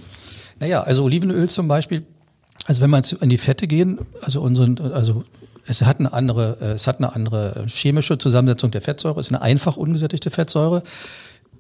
[0.60, 2.05] Naja, also Olivenöl zum Beispiel
[2.67, 5.23] Also wenn wir jetzt in die Fette gehen, also unseren, also
[5.65, 9.34] es hat eine andere, äh, es hat eine andere chemische Zusammensetzung der Fettsäure, es ist
[9.34, 10.84] eine einfach ungesättigte Fettsäure.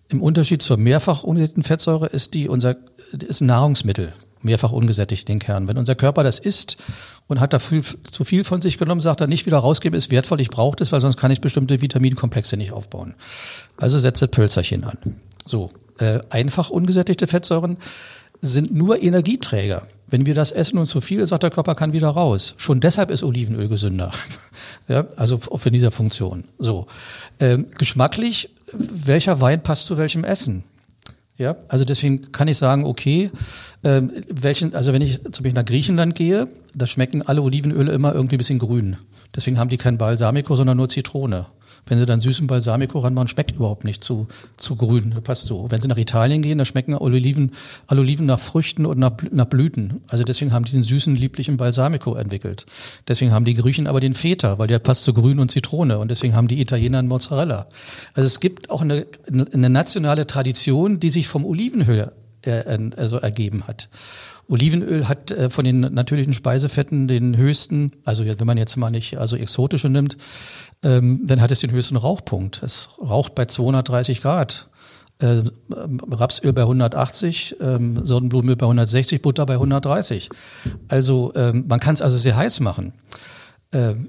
[0.09, 2.75] Im Unterschied zur mehrfach ungesättigten Fettsäure ist die unser
[3.13, 5.67] ist ein Nahrungsmittel, mehrfach ungesättigt den Kern.
[5.67, 6.77] Wenn unser Körper das isst
[7.27, 10.39] und hat da zu viel von sich genommen, sagt er nicht wieder rausgeben, ist wertvoll,
[10.39, 13.15] ich brauche das, weil sonst kann ich bestimmte Vitaminkomplexe nicht aufbauen.
[13.77, 14.97] Also setze Pölzerchen an.
[15.45, 15.69] So,
[16.01, 17.77] äh, einfach ungesättigte Fettsäuren
[18.41, 19.83] sind nur Energieträger.
[20.07, 22.55] Wenn wir das essen und zu viel, sagt der Körper, kann wieder raus.
[22.57, 24.11] Schon deshalb ist Olivenöl gesünder.
[24.87, 26.45] ja, also auch in dieser Funktion.
[26.57, 26.87] So.
[27.39, 30.63] Ähm, geschmacklich, welcher Wein passt zu welchem Essen?
[31.37, 33.31] Ja, also deswegen kann ich sagen, okay,
[33.83, 38.13] ähm, welchen, also wenn ich zum Beispiel nach Griechenland gehe, da schmecken alle Olivenöle immer
[38.13, 38.97] irgendwie ein bisschen grün.
[39.35, 41.47] Deswegen haben die kein Balsamico, sondern nur Zitrone.
[41.85, 45.11] Wenn sie dann süßen Balsamico ranmachen, schmeckt überhaupt nicht zu, zu grün.
[45.15, 45.69] Das passt so.
[45.69, 47.51] Wenn sie nach Italien gehen, da schmecken Oliven,
[47.89, 50.01] Oliven nach Früchten und nach, nach Blüten.
[50.07, 52.65] Also deswegen haben die den süßen, lieblichen Balsamico entwickelt.
[53.07, 55.99] Deswegen haben die Griechen aber den Feta, weil der passt zu Grün und Zitrone.
[55.99, 57.67] Und deswegen haben die Italiener einen Mozzarella.
[58.13, 62.11] Also es gibt auch eine, eine nationale Tradition, die sich vom Olivenöl
[62.43, 63.89] äh, also ergeben hat.
[64.47, 69.17] Olivenöl hat äh, von den natürlichen Speisefetten den höchsten, also wenn man jetzt mal nicht
[69.17, 70.17] also exotische nimmt,
[70.83, 72.63] ähm, dann hat es den höchsten Rauchpunkt.
[72.63, 74.67] Es raucht bei 230 Grad.
[75.19, 80.29] Äh, Rapsöl bei 180, ähm, Sonnenblumenöl bei 160, Butter bei 130.
[80.87, 82.93] Also ähm, man kann es also sehr heiß machen.
[83.71, 84.07] Ähm,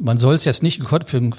[0.00, 0.80] man soll es jetzt nicht,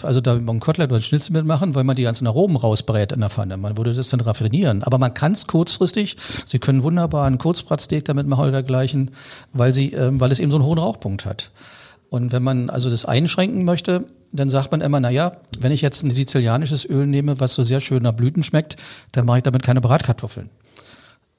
[0.03, 3.29] also da ein Kotelett oder Schnitzel mitmachen, weil man die ganzen Aromen rausbrät in der
[3.29, 3.55] Pfanne.
[3.57, 4.83] Man würde das dann raffinieren.
[4.83, 9.11] Aber man kann es kurzfristig, Sie können wunderbar einen Kurzbratsteak damit machen oder dergleichen,
[9.53, 11.51] weil, sie, äh, weil es eben so einen hohen Rauchpunkt hat.
[12.11, 15.81] Und wenn man also das einschränken möchte, dann sagt man immer, na ja, wenn ich
[15.81, 18.75] jetzt ein sizilianisches Öl nehme, was so sehr schön nach Blüten schmeckt,
[19.13, 20.49] dann mache ich damit keine Bratkartoffeln.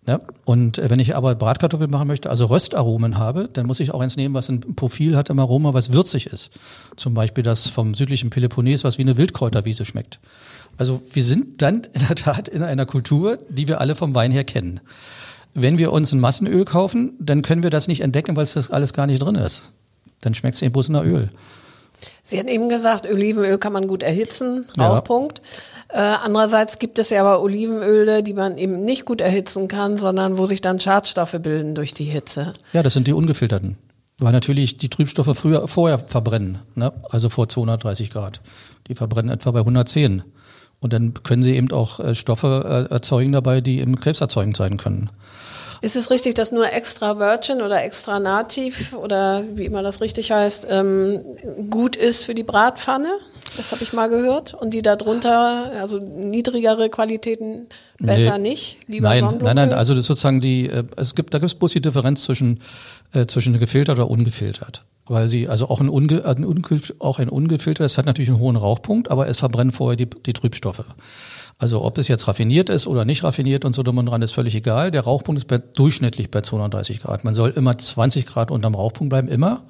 [0.07, 3.93] Ja, und äh, wenn ich aber Bratkartoffeln machen möchte, also Röstaromen habe, dann muss ich
[3.93, 6.51] auch eins nehmen, was ein Profil hat im Aroma, was würzig ist.
[6.97, 10.21] Zum Beispiel das vom südlichen Peloponnes, was wie eine Wildkräuterwiese schmeckt.
[10.79, 14.33] Also wir sind dann in der Tat in einer Kultur, die wir alle vom Wein
[14.33, 14.81] her kennen.
[15.53, 18.71] Wenn wir uns ein Massenöl kaufen, dann können wir das nicht entdecken, weil es das
[18.71, 19.71] alles gar nicht drin ist.
[20.23, 21.29] Dann schmeckt es eben bloß nach Öl.
[22.25, 25.43] Sie hatten eben gesagt, Olivenöl kann man gut erhitzen, Rauchpunkt.
[25.93, 26.15] Ja.
[26.15, 30.39] Äh, andererseits gibt es ja aber Olivenöle, die man eben nicht gut erhitzen kann, sondern
[30.39, 32.55] wo sich dann Schadstoffe bilden durch die Hitze.
[32.73, 33.77] Ja, das sind die ungefilterten.
[34.19, 36.93] Weil natürlich die Trübstoffe früher, vorher verbrennen, ne?
[37.11, 38.41] also vor 230 Grad.
[38.87, 40.23] Die verbrennen etwa bei 110.
[40.79, 44.77] Und dann können sie eben auch äh, Stoffe äh, erzeugen dabei, die eben krebserzeugend sein
[44.77, 45.11] können.
[45.83, 50.31] Ist es richtig, dass nur extra Virgin oder extra Nativ oder wie immer das richtig
[50.31, 51.21] heißt, ähm,
[51.71, 53.11] gut ist für die Bratpfanne?
[53.57, 54.55] Das habe ich mal gehört.
[54.55, 57.67] Und die darunter, also niedrigere Qualitäten
[57.99, 58.51] besser nee.
[58.51, 58.79] nicht?
[58.87, 61.59] Lieber nein, nein, nein, also das ist sozusagen die, äh, es gibt, da gibt es
[61.59, 62.61] bloß die Differenz zwischen,
[63.13, 64.85] äh, zwischen gefiltert oder ungefiltert.
[65.07, 66.47] Weil sie, also auch ein, unge, ein,
[67.01, 70.33] auch ein ungefiltert, das hat natürlich einen hohen Rauchpunkt, aber es verbrennen vorher die, die
[70.33, 70.85] Trübstoffe.
[71.63, 74.33] Also ob es jetzt raffiniert ist oder nicht raffiniert und so drum und dran, ist
[74.33, 74.91] völlig egal.
[74.91, 77.23] Der Rauchpunkt ist bei, durchschnittlich bei 230 Grad.
[77.23, 79.63] Man soll immer 20 Grad unterm Rauchpunkt bleiben, immer,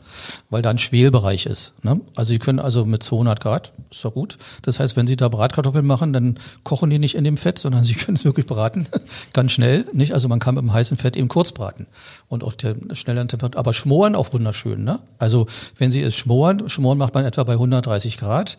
[0.49, 1.75] weil da ein Schwelbereich ist.
[1.83, 2.01] Ne?
[2.15, 4.39] Also Sie können also mit 200 Grad, ist doch gut.
[4.63, 7.85] Das heißt, wenn Sie da Bratkartoffeln machen, dann kochen die nicht in dem Fett, sondern
[7.85, 8.89] Sie können es wirklich braten,
[9.35, 9.85] ganz schnell.
[9.93, 10.15] Nicht?
[10.15, 11.87] Also man kann mit dem heißen Fett eben kurz braten
[12.27, 13.59] und auch der schnelleren Temperatur.
[13.59, 14.83] Aber schmoren auch wunderschön.
[14.83, 14.99] Ne?
[15.19, 18.57] Also wenn Sie es schmoren, schmoren macht man etwa bei 130 Grad.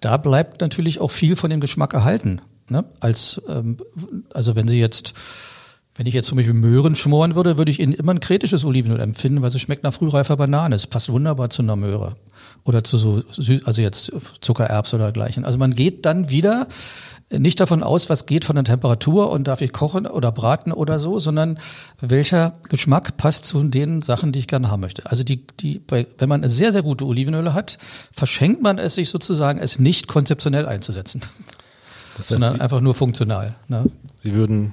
[0.00, 2.40] Da bleibt natürlich auch viel von dem Geschmack erhalten.
[2.68, 2.84] Ne?
[3.00, 3.76] Als, ähm,
[4.32, 5.14] also wenn Sie jetzt,
[5.94, 9.00] wenn ich jetzt zum Beispiel Möhren schmoren würde, würde ich Ihnen immer ein kritisches Olivenöl
[9.00, 10.74] empfinden, weil es schmeckt nach frühreifer Banane.
[10.74, 12.16] Es passt wunderbar zu einer Möhre.
[12.64, 13.22] Oder zu so,
[13.64, 15.44] also jetzt Zuckererbs oder dergleichen.
[15.44, 16.66] Also man geht dann wieder
[17.38, 20.98] nicht davon aus, was geht von der Temperatur und darf ich kochen oder braten oder
[20.98, 21.58] so, sondern
[22.00, 25.06] welcher Geschmack passt zu den Sachen, die ich gerne haben möchte.
[25.06, 27.78] Also die, die, wenn man sehr, sehr gute Olivenöle hat,
[28.12, 31.22] verschenkt man es sich sozusagen, es nicht konzeptionell einzusetzen.
[32.16, 33.54] Das heißt, sondern Sie, einfach nur funktional.
[33.68, 33.86] Ne?
[34.20, 34.72] Sie würden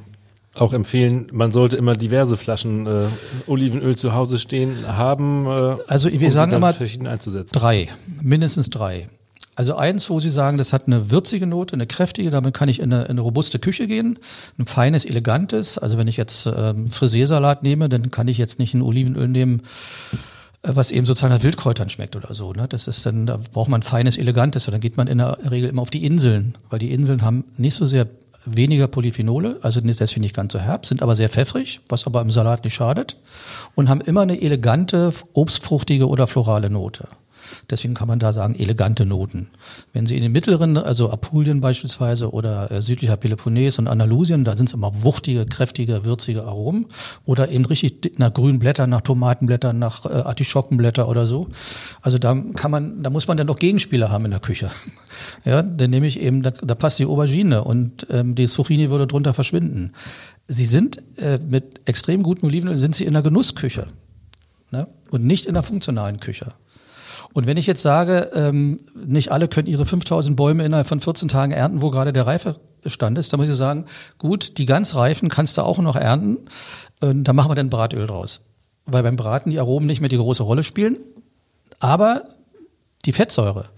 [0.56, 3.06] auch empfehlen, man sollte immer diverse Flaschen äh,
[3.48, 5.46] Olivenöl zu Hause stehen haben.
[5.46, 7.90] Äh, also wir um sagen immer drei,
[8.22, 9.08] mindestens drei.
[9.56, 12.80] Also eins, wo Sie sagen, das hat eine würzige Note, eine kräftige, damit kann ich
[12.80, 14.18] in eine, in eine robuste Küche gehen.
[14.58, 15.78] Ein feines, elegantes.
[15.78, 19.64] Also wenn ich jetzt ähm, Friseursalat nehme, dann kann ich jetzt nicht ein Olivenöl nehmen,
[20.62, 22.52] was eben sozusagen nach Wildkräutern schmeckt oder so.
[22.52, 22.68] Ne?
[22.68, 24.68] Das ist dann, da braucht man feines, elegantes.
[24.68, 27.46] Und dann geht man in der Regel immer auf die Inseln, weil die Inseln haben
[27.58, 28.08] nicht so sehr
[28.46, 32.32] weniger Polyphenole, also deswegen nicht ganz so herb, sind aber sehr pfeffrig, was aber im
[32.32, 33.18] Salat nicht schadet
[33.76, 37.08] und haben immer eine elegante, obstfruchtige oder florale Note.
[37.70, 39.50] Deswegen kann man da sagen, elegante Noten.
[39.94, 44.56] Wenn Sie in den mittleren, also Apulien beispielsweise oder äh, südlicher Peloponnes und Andalusien, da
[44.56, 46.88] sind es immer wuchtige, kräftige, würzige Aromen
[47.26, 51.48] oder eben richtig nach grünen Blättern, nach Tomatenblättern, nach äh, Artischockenblätter oder so.
[52.02, 54.70] Also da kann man, da muss man dann noch Gegenspieler haben in der Küche.
[55.46, 59.08] ja, dann nehme ich eben, da, da passt die Aubergine und ähm, die Zucchini würde
[59.08, 59.94] drunter verschwinden.
[60.48, 63.88] Sie sind äh, mit extrem gutem Olivenöl sind Sie in der Genussküche
[64.72, 64.88] ne?
[65.12, 66.54] und nicht in der funktionalen Küche.
[67.34, 71.28] Und wenn ich jetzt sage, ähm, nicht alle können ihre 5000 Bäume innerhalb von 14
[71.28, 73.86] Tagen ernten, wo gerade der Reifestand ist, dann muss ich sagen,
[74.18, 76.38] gut, die ganz reifen kannst du auch noch ernten,
[77.02, 78.42] äh, da machen wir dann Bratöl draus.
[78.86, 80.98] Weil beim Braten die Aromen nicht mehr die große Rolle spielen,
[81.80, 82.24] aber
[83.06, 83.70] die Fettsäure,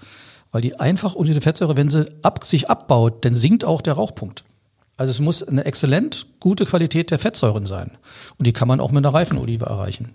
[0.51, 3.93] weil die einfach unter die Fettsäure, wenn sie ab, sich abbaut, dann sinkt auch der
[3.93, 4.43] Rauchpunkt.
[4.97, 7.91] Also es muss eine exzellent gute Qualität der Fettsäuren sein.
[8.37, 10.13] Und die kann man auch mit einer Reifenolive erreichen.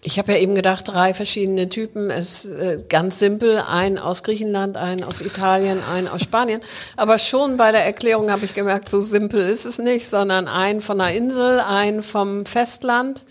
[0.00, 2.10] Ich habe ja eben gedacht, drei verschiedene Typen.
[2.10, 6.60] Es ist äh, ganz simpel, ein aus Griechenland, ein aus Italien, ein aus Spanien.
[6.96, 10.80] Aber schon bei der Erklärung habe ich gemerkt, so simpel ist es nicht, sondern ein
[10.80, 13.24] von der Insel, ein vom Festland.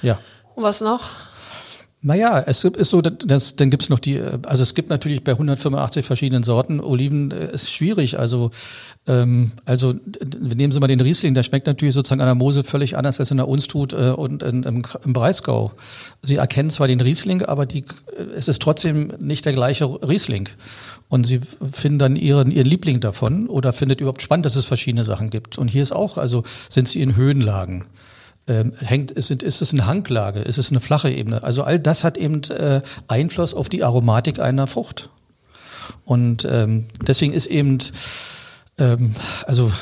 [0.00, 0.18] Ja.
[0.54, 1.02] Und was noch?
[2.06, 6.04] Naja, es ist so, dass, dann gibt's noch die, also es gibt natürlich bei 185
[6.04, 8.18] verschiedenen Sorten Oliven, äh, ist schwierig.
[8.18, 8.50] Also,
[9.06, 9.94] ähm, also
[10.38, 13.30] nehmen Sie mal den Riesling, der schmeckt natürlich sozusagen an der Mosel völlig anders, als
[13.30, 15.72] in der Unstrut äh, und in, im, im Breisgau.
[16.20, 17.86] Sie erkennen zwar den Riesling, aber die,
[18.36, 20.50] es ist trotzdem nicht der gleiche Riesling.
[21.08, 21.40] Und Sie
[21.72, 25.56] finden dann Ihren, Ihren Liebling davon oder findet überhaupt spannend, dass es verschiedene Sachen gibt.
[25.56, 27.86] Und hier ist auch, also sind Sie in Höhenlagen
[28.46, 31.42] ähm, hängt, ist, ist es eine Hanglage, ist es eine flache Ebene?
[31.42, 35.10] Also all das hat eben äh, Einfluss auf die Aromatik einer Frucht.
[36.04, 37.78] Und ähm, deswegen ist eben,
[38.78, 39.14] ähm,
[39.46, 39.72] also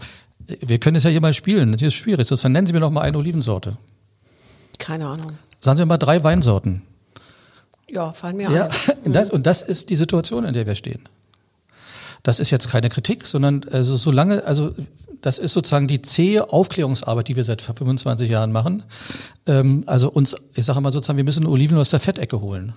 [0.46, 2.26] wir können es ja hier mal spielen, das ist schwierig.
[2.26, 3.76] Sozusagen nennen Sie mir noch mal eine Olivensorte.
[4.78, 5.32] Keine Ahnung.
[5.60, 6.82] Sagen Sie mal drei Weinsorten.
[7.88, 8.68] Ja, fallen mir Ja,
[9.04, 9.12] ein.
[9.12, 11.08] das, und das ist die Situation, in der wir stehen.
[12.22, 14.74] Das ist jetzt keine Kritik, sondern also solange, also
[15.20, 18.84] das ist sozusagen die zähe Aufklärungsarbeit, die wir seit 25 Jahren machen.
[19.46, 22.74] Ähm, also uns, ich sage mal sozusagen, wir müssen Oliven aus der Fettecke holen.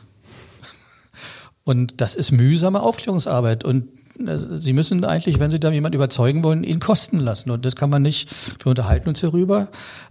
[1.63, 3.63] Und das ist mühsame Aufklärungsarbeit.
[3.63, 7.51] Und äh, Sie müssen eigentlich, wenn Sie da jemand überzeugen wollen, ihn kosten lassen.
[7.51, 8.29] Und das kann man nicht,
[8.63, 9.67] wir unterhalten uns hierüber.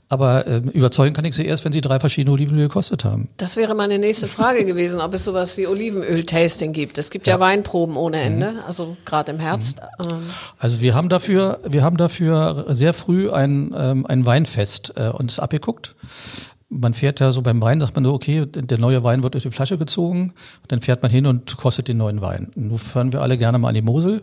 [0.09, 3.29] Aber äh, überzeugen kann ich Sie erst, wenn Sie drei verschiedene Olivenöl gekostet haben.
[3.37, 6.99] Das wäre meine nächste Frage gewesen, ob es sowas wie Olivenöl-Tasting gibt.
[6.99, 9.81] Es gibt ja, ja Weinproben ohne Ende, also gerade im Herbst.
[9.99, 10.07] Mhm.
[10.59, 15.39] Also wir haben dafür, wir haben dafür sehr früh ein, ähm, ein Weinfest äh, uns
[15.39, 15.97] abgeguckt
[16.71, 19.43] man fährt ja so beim Wein, sagt man so, okay, der neue Wein wird durch
[19.43, 20.33] die Flasche gezogen,
[20.69, 22.53] dann fährt man hin und kostet den neuen Wein.
[22.55, 24.23] Nun fahren wir alle gerne mal an die Mosel.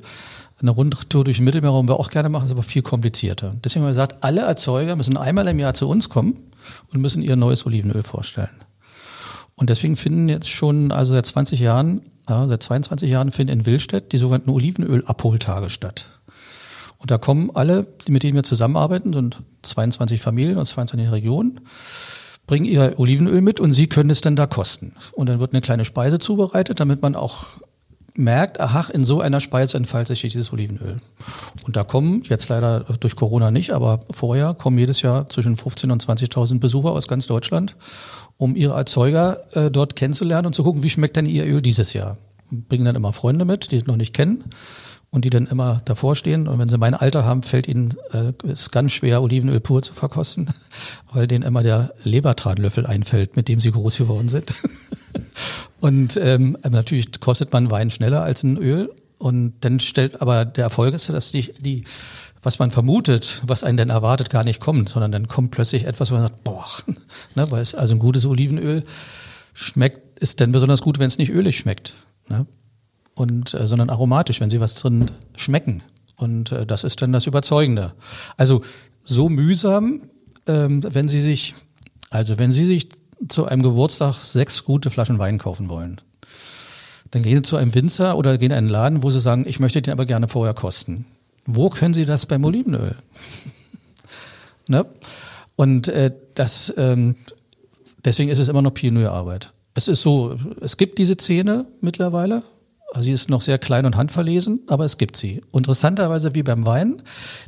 [0.59, 3.51] Eine Rundtour durch den Mittelmeer wollen wir auch gerne machen, ist aber viel komplizierter.
[3.63, 6.35] Deswegen haben wir gesagt, alle Erzeuger müssen einmal im Jahr zu uns kommen
[6.91, 8.49] und müssen ihr neues Olivenöl vorstellen.
[9.55, 13.65] Und deswegen finden jetzt schon, also seit 20 Jahren, ja, seit 22 Jahren finden in
[13.65, 16.07] Willstedt die sogenannten Olivenöl-Abholtage statt.
[16.97, 21.59] Und da kommen alle, mit denen wir zusammenarbeiten, sind 22 Familien aus 22 Regionen,
[22.47, 24.93] bringen ihr Olivenöl mit und sie können es dann da kosten.
[25.11, 27.45] Und dann wird eine kleine Speise zubereitet, damit man auch
[28.15, 30.97] merkt, aha, in so einer Speise entfaltet sich dieses Olivenöl.
[31.63, 35.91] Und da kommen, jetzt leider durch Corona nicht, aber vorher kommen jedes Jahr zwischen 15.000
[35.91, 37.75] und 20.000 Besucher aus ganz Deutschland,
[38.37, 41.93] um ihre Erzeuger äh, dort kennenzulernen und zu gucken, wie schmeckt denn ihr Öl dieses
[41.93, 42.17] Jahr.
[42.49, 44.45] Bringen dann immer Freunde mit, die es noch nicht kennen
[45.09, 46.47] und die dann immer davor stehen.
[46.47, 49.93] Und wenn sie mein Alter haben, fällt ihnen äh, ist ganz schwer, Olivenöl pur zu
[49.93, 50.49] verkosten,
[51.13, 54.53] weil denen immer der Lebertranlöffel einfällt, mit dem sie groß geworden sind.
[55.79, 58.93] und ähm, natürlich kostet man Wein schneller als ein Öl.
[59.17, 61.85] Und dann stellt aber der Erfolg ist, dass die, die
[62.43, 66.11] was man vermutet, was einen denn erwartet, gar nicht kommt, sondern dann kommt plötzlich etwas,
[66.11, 66.65] wo man sagt, boah,
[67.35, 68.83] ne, weil es also ein gutes Olivenöl
[69.53, 71.93] schmeckt, ist dann besonders gut, wenn es nicht ölig schmeckt.
[72.29, 72.45] Ne?
[73.17, 75.81] Und äh, sondern aromatisch, wenn sie was drin schmecken.
[76.15, 77.93] Und äh, das ist dann das Überzeugende.
[78.37, 78.61] Also
[79.03, 80.01] so mühsam,
[80.45, 81.55] ähm, wenn Sie sich,
[82.09, 82.89] also wenn Sie sich
[83.27, 85.99] zu einem Geburtstag sechs gute Flaschen Wein kaufen wollen,
[87.11, 89.59] dann gehen Sie zu einem Winzer oder gehen in einen Laden, wo Sie sagen, ich
[89.59, 91.05] möchte den aber gerne vorher kosten.
[91.45, 92.95] Wo können Sie das beim Olivenöl?
[94.67, 94.85] ne?
[95.55, 97.15] Und äh, das, ähm,
[98.05, 99.53] deswegen ist es immer noch Pionierarbeit.
[99.73, 102.43] Es ist so, es gibt diese Szene mittlerweile,
[102.93, 105.41] also sie ist noch sehr klein und handverlesen, aber es gibt sie.
[105.51, 107.01] Interessanterweise wie beim Wein,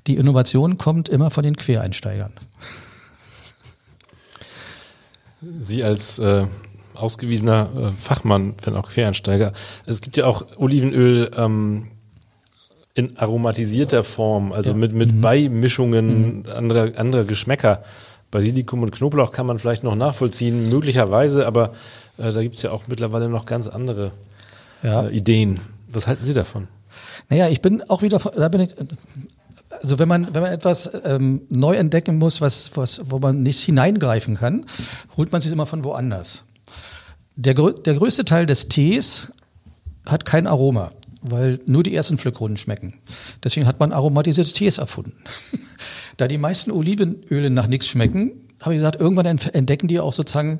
[0.08, 2.34] die Innovation kommt immer von den Quereinsteigern.
[5.60, 6.45] Sie als äh,
[6.95, 9.54] ausgewiesener äh, Fachmann, wenn auch Quereinsteiger,
[9.86, 11.88] es gibt ja auch Olivenöl ähm,
[12.93, 14.78] in aromatisierter Form, also ja.
[14.78, 15.21] mit, mit mhm.
[15.21, 16.49] Beimischungen mhm.
[16.52, 17.84] anderer, anderer Geschmäcker.
[18.32, 21.71] Basilikum und Knoblauch kann man vielleicht noch nachvollziehen, möglicherweise, aber
[22.19, 24.12] Äh, da gibt es ja auch mittlerweile noch ganz andere
[24.83, 25.07] ja.
[25.07, 25.59] äh, Ideen.
[25.87, 26.67] Was halten Sie davon?
[27.29, 28.75] Naja, ich bin auch wieder, da bin ich,
[29.81, 33.61] also wenn man, wenn man etwas ähm, neu entdecken muss, was, was, wo man nicht
[33.61, 34.65] hineingreifen kann,
[35.17, 36.43] holt man sich immer von woanders.
[37.35, 39.31] Der, der größte Teil des Tees
[40.05, 42.95] hat kein Aroma, weil nur die ersten Pflückrunden schmecken.
[43.43, 45.13] Deswegen hat man aromatisierte Tees erfunden.
[46.17, 50.59] da die meisten Olivenöle nach nichts schmecken, habe ich gesagt, irgendwann entdecken die auch sozusagen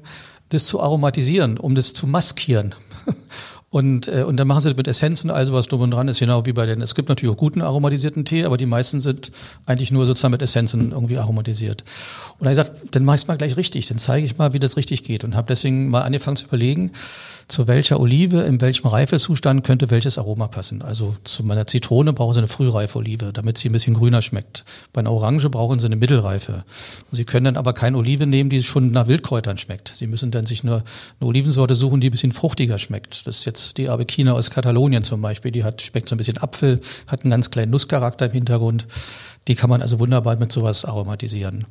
[0.50, 2.76] das zu aromatisieren, um das zu maskieren.
[3.72, 6.20] Und, äh, und dann machen sie das mit Essenzen, also was drum und dran ist,
[6.20, 6.82] genau wie bei den.
[6.82, 9.32] Es gibt natürlich auch guten aromatisierten Tee, aber die meisten sind
[9.66, 11.84] eigentlich nur sozusagen mit Essenzen irgendwie aromatisiert.
[12.40, 14.38] Und dann habe ich gesagt, dann mache ich es mal gleich richtig, dann zeige ich
[14.38, 15.24] mal, wie das richtig geht.
[15.24, 16.92] Und habe deswegen mal angefangen zu überlegen,
[17.50, 20.84] zu welcher Olive, in welchem Reifezustand könnte welches Aroma passen.
[20.84, 24.64] Also zu meiner Zitrone brauchen Sie eine frühreife Olive, damit sie ein bisschen grüner schmeckt.
[24.94, 26.64] Bei einer Orange brauchen Sie eine Mittelreife.
[27.12, 29.94] Sie können dann aber keine Olive nehmen, die schon nach Wildkräutern schmeckt.
[29.96, 30.84] Sie müssen dann sich eine,
[31.20, 33.26] eine Olivensorte suchen, die ein bisschen fruchtiger schmeckt.
[33.26, 35.52] Das ist jetzt die Arbequina aus Katalonien zum Beispiel.
[35.52, 38.88] Die hat, schmeckt so ein bisschen Apfel, hat einen ganz kleinen Nusscharakter im Hintergrund.
[39.48, 41.66] Die kann man also wunderbar mit sowas aromatisieren.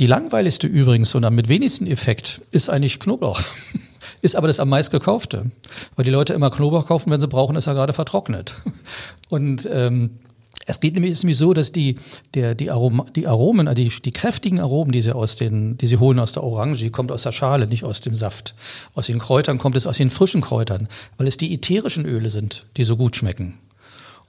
[0.00, 3.40] Die langweiligste übrigens und am mit wenigsten Effekt ist eigentlich Knoblauch.
[4.24, 5.50] ist aber das am meist gekaufte.
[5.96, 8.54] Weil die Leute immer Knoblauch kaufen, wenn sie brauchen, ist er gerade vertrocknet.
[9.28, 10.18] Und ähm,
[10.66, 11.96] es geht nämlich, ist nämlich so, dass die,
[12.32, 15.98] der, die, Arom, die Aromen, die, die kräftigen Aromen, die sie aus den, die sie
[15.98, 18.54] holen aus der Orange, die kommt aus der Schale, nicht aus dem Saft.
[18.94, 22.66] Aus den Kräutern kommt es aus den frischen Kräutern, weil es die ätherischen Öle sind,
[22.78, 23.58] die so gut schmecken.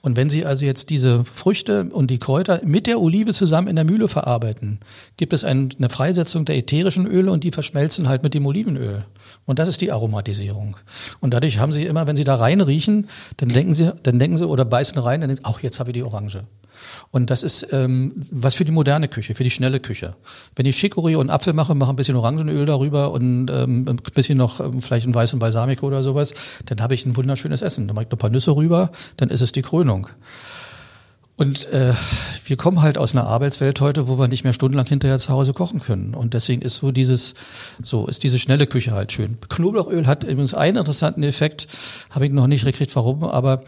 [0.06, 3.74] Und wenn Sie also jetzt diese Früchte und die Kräuter mit der Olive zusammen in
[3.74, 4.78] der Mühle verarbeiten,
[5.16, 9.04] gibt es eine Freisetzung der ätherischen Öle und die verschmelzen halt mit dem Olivenöl.
[9.46, 10.76] Und das ist die Aromatisierung.
[11.18, 14.46] Und dadurch haben Sie immer, wenn Sie da reinriechen, dann denken Sie, dann denken Sie
[14.46, 16.44] oder beißen rein, dann denken, ach, jetzt habe ich die Orange.
[17.10, 20.14] Und das ist ähm, was für die moderne Küche, für die schnelle Küche.
[20.54, 24.38] Wenn ich Chicorée und Apfel mache, mache ein bisschen Orangenöl darüber und ähm, ein bisschen
[24.38, 26.34] noch ähm, vielleicht einen weißen Balsamico oder sowas,
[26.66, 27.86] dann habe ich ein wunderschönes Essen.
[27.86, 30.08] Dann mache ich noch ein paar Nüsse rüber, dann ist es die Krönung.
[31.38, 31.92] Und äh,
[32.46, 35.52] wir kommen halt aus einer Arbeitswelt heute, wo wir nicht mehr stundenlang hinterher zu Hause
[35.52, 36.14] kochen können.
[36.14, 37.34] Und deswegen ist so dieses,
[37.82, 39.36] so ist diese schnelle Küche halt schön.
[39.46, 41.68] Knoblauchöl hat übrigens einen interessanten Effekt,
[42.10, 43.62] habe ich noch nicht gekriegt, warum, aber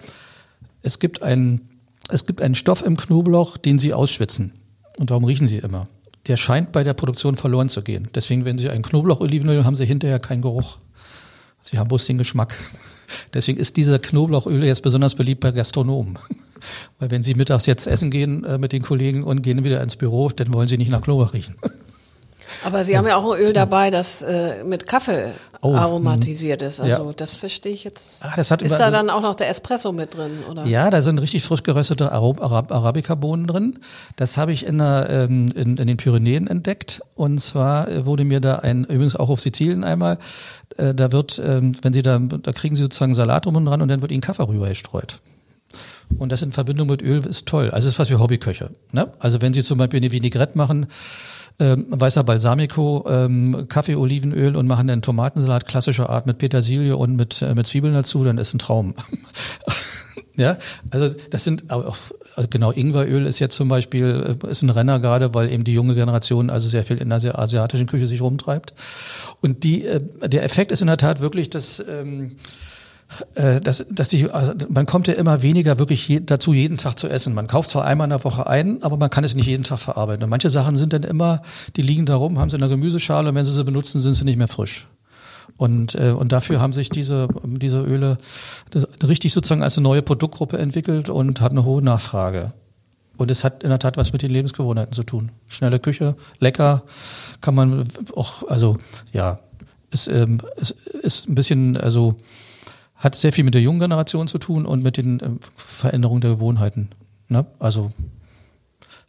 [0.83, 1.78] es gibt einen
[2.09, 4.53] es gibt einen Stoff im Knoblauch, den Sie ausschwitzen.
[4.99, 5.85] Und warum riechen Sie immer?
[6.27, 8.09] Der scheint bei der Produktion verloren zu gehen.
[8.15, 10.79] Deswegen, wenn Sie einen Knoblauch-Olivenöl haben Sie hinterher keinen Geruch.
[11.63, 12.55] Sie haben bloß den Geschmack.
[13.35, 16.19] Deswegen ist dieser Knoblauchöl jetzt besonders beliebt bei Gastronomen.
[16.99, 19.97] Weil wenn Sie mittags jetzt essen gehen äh, mit den Kollegen und gehen wieder ins
[19.97, 21.57] Büro, dann wollen Sie nicht nach Knoblauch riechen.
[22.65, 26.81] Aber Sie haben ja auch ein Öl dabei, das äh, mit Kaffee oh, aromatisiert ist.
[26.81, 27.13] Also ja.
[27.13, 28.25] das verstehe ich jetzt.
[28.25, 30.65] Ah, das hat ist da dann auch noch der Espresso mit drin, oder?
[30.65, 33.79] Ja, da sind richtig frisch geröstete Arab Arabica-Bohnen drin.
[34.17, 37.03] Das habe ich in, der, ähm, in, in, den Pyrenäen entdeckt.
[37.15, 40.19] Und zwar äh, wurde mir da ein, übrigens auch auf Sizilien einmal,
[40.77, 43.83] äh, da wird, ähm, wenn Sie da, da kriegen Sie sozusagen Salat drum und dran
[43.83, 45.21] und dann wird Ihnen Kaffee rübergestreut.
[46.17, 47.71] Und das in Verbindung mit Öl ist toll.
[47.71, 48.71] Also das ist was für Hobbyköche.
[48.93, 49.13] Ne?
[49.19, 50.87] Also wenn Sie zum Beispiel eine Vinaigrette machen,
[51.61, 57.17] ähm, weißer Balsamico, ähm, Kaffee, Olivenöl und machen einen Tomatensalat klassischer Art mit Petersilie und
[57.17, 58.95] mit, äh, mit Zwiebeln dazu, dann ist ein Traum.
[60.37, 60.57] ja,
[60.91, 61.97] also das sind auch,
[62.37, 65.75] also genau, Ingweröl ist jetzt zum Beispiel, äh, ist ein Renner gerade, weil eben die
[65.75, 68.75] junge Generation also sehr viel in der asiatischen Küche sich rumtreibt.
[69.41, 72.35] Und die, äh, der Effekt ist in der Tat wirklich, dass ähm, äh,
[73.35, 77.09] dass, dass die, also man kommt ja immer weniger wirklich je, dazu, jeden Tag zu
[77.09, 77.35] essen.
[77.35, 79.79] Man kauft zwar einmal in der Woche ein, aber man kann es nicht jeden Tag
[79.79, 80.25] verarbeiten.
[80.25, 81.41] Und manche Sachen sind dann immer,
[81.77, 84.15] die liegen da rum, haben sie in der Gemüseschale und wenn sie sie benutzen, sind
[84.15, 84.87] sie nicht mehr frisch.
[85.57, 88.19] Und, äh, und dafür haben sich diese, diese Öle
[89.03, 92.53] richtig sozusagen als eine neue Produktgruppe entwickelt und hat eine hohe Nachfrage.
[93.17, 95.33] Und es hat in der Tat was mit den Lebensgewohnheiten zu tun.
[95.47, 96.83] Schnelle Küche, lecker,
[97.41, 98.77] kann man auch, also
[99.13, 99.41] ja,
[99.91, 100.71] es, ähm, es
[101.03, 102.17] ist ein bisschen, also
[102.99, 106.33] hat sehr viel mit der jungen Generation zu tun und mit den äh, Veränderungen der
[106.33, 106.91] Gewohnheiten.
[107.29, 107.47] Ne?
[107.59, 107.91] Also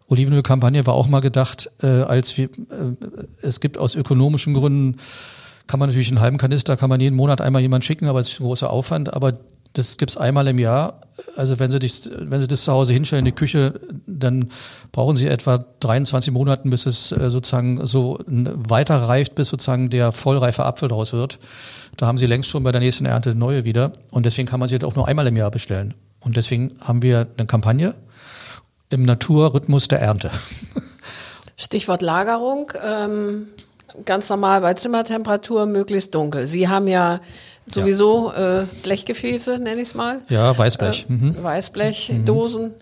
[0.07, 2.95] Olivenölkampagne war auch mal gedacht, äh, als wir, äh,
[3.41, 4.97] es gibt aus ökonomischen Gründen,
[5.67, 8.29] kann man natürlich einen halben Kanister, kann man jeden Monat einmal jemand schicken, aber es
[8.29, 9.39] ist ein großer Aufwand, aber
[9.73, 11.01] das gibt's einmal im Jahr.
[11.35, 14.49] Also wenn Sie, dich, wenn Sie das zu Hause hinstellen in die Küche, dann
[14.91, 20.11] brauchen Sie etwa 23 Monaten, bis es äh, sozusagen so weiter reift, bis sozusagen der
[20.11, 21.37] vollreife Apfel draus wird.
[21.99, 23.91] Da haben Sie längst schon bei der nächsten Ernte neue wieder.
[24.09, 25.93] Und deswegen kann man sie auch nur einmal im Jahr bestellen.
[26.21, 27.93] Und deswegen haben wir eine Kampagne
[28.89, 30.31] im Naturrhythmus der Ernte.
[31.57, 32.71] Stichwort Lagerung.
[32.81, 33.49] Ähm,
[34.05, 36.47] ganz normal bei Zimmertemperatur, möglichst dunkel.
[36.47, 37.19] Sie haben ja
[37.67, 38.61] sowieso ja.
[38.61, 40.21] äh, Blechgefäße, nenne ich es mal.
[40.29, 41.05] Ja, Weißblech.
[41.09, 41.43] Äh, mhm.
[41.43, 42.67] Weißblechdosen.
[42.67, 42.73] Mhm.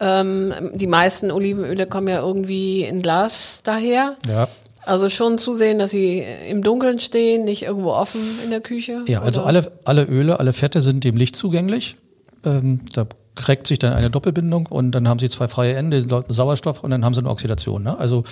[0.00, 4.16] Ähm, die meisten Olivenöle kommen ja irgendwie in Glas daher.
[4.26, 4.48] Ja.
[4.84, 9.04] Also schon zusehen, dass sie im Dunkeln stehen, nicht irgendwo offen in der Küche?
[9.06, 11.96] Ja, also alle, alle Öle, alle Fette sind dem Licht zugänglich.
[12.44, 16.84] Ähm, da kriegt sich dann eine Doppelbindung und dann haben sie zwei freie Ende, Sauerstoff
[16.84, 17.82] und dann haben sie eine Oxidation.
[17.82, 17.98] Ne?
[17.98, 18.24] Also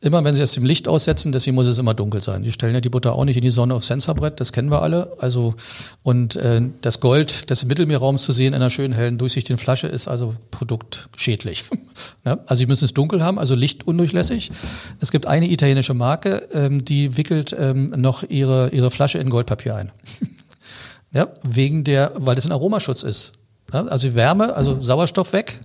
[0.00, 2.42] immer, wenn sie es dem Licht aussetzen, deswegen muss es immer dunkel sein.
[2.42, 4.82] Die stellen ja die Butter auch nicht in die Sonne auf Sensorbrett, das kennen wir
[4.82, 5.12] alle.
[5.18, 5.54] Also
[6.02, 10.06] und äh, das Gold des Mittelmeerraums zu sehen in einer schönen hellen durchsichtigen Flasche ist
[10.06, 11.64] also produktschädlich.
[12.24, 12.38] ne?
[12.46, 14.52] Also sie müssen es dunkel haben, also lichtundurchlässig.
[15.00, 19.74] Es gibt eine italienische Marke, ähm, die wickelt ähm, noch ihre ihre Flasche in Goldpapier
[19.74, 19.92] ein.
[21.12, 23.32] ja, wegen der, weil das ein Aromaschutz ist.
[23.72, 25.58] Also Wärme, also Sauerstoff weg,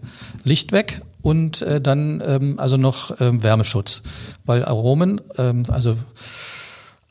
[0.43, 4.01] Licht weg und äh, dann ähm, also noch ähm, Wärmeschutz.
[4.45, 5.95] Weil Aromen, ähm, also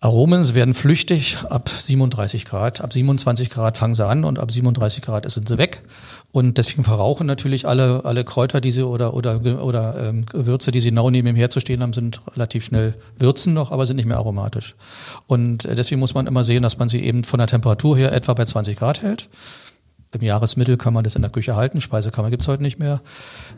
[0.02, 2.80] Aromen werden flüchtig ab 37 Grad.
[2.80, 5.82] Ab 27 Grad fangen sie an und ab 37 Grad sind sie weg.
[6.32, 10.80] Und deswegen verrauchen natürlich alle, alle Kräuter, die sie oder, oder, oder ähm, Gewürze, die
[10.80, 14.16] sie genau neben ihm herzustehen haben, sind relativ schnell würzen noch, aber sind nicht mehr
[14.16, 14.74] aromatisch.
[15.26, 18.12] Und äh, deswegen muss man immer sehen, dass man sie eben von der Temperatur her
[18.12, 19.28] etwa bei 20 Grad hält.
[20.12, 23.00] Im Jahresmittel kann man das in der Küche halten, Speisekammer gibt's heute nicht mehr.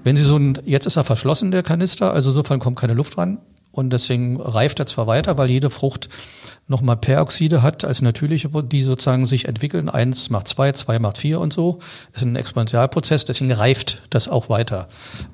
[0.04, 3.16] Wenn Sie so ein, jetzt ist er verschlossen, der Kanister, also insofern kommt keine Luft
[3.16, 3.38] ran.
[3.72, 6.10] Und deswegen reift er zwar weiter, weil jede Frucht
[6.68, 9.88] nochmal Peroxide hat als natürliche, die sozusagen sich entwickeln.
[9.88, 11.78] Eins macht zwei, zwei macht vier und so.
[12.12, 14.88] Das ist ein Exponentialprozess, deswegen reift das auch weiter.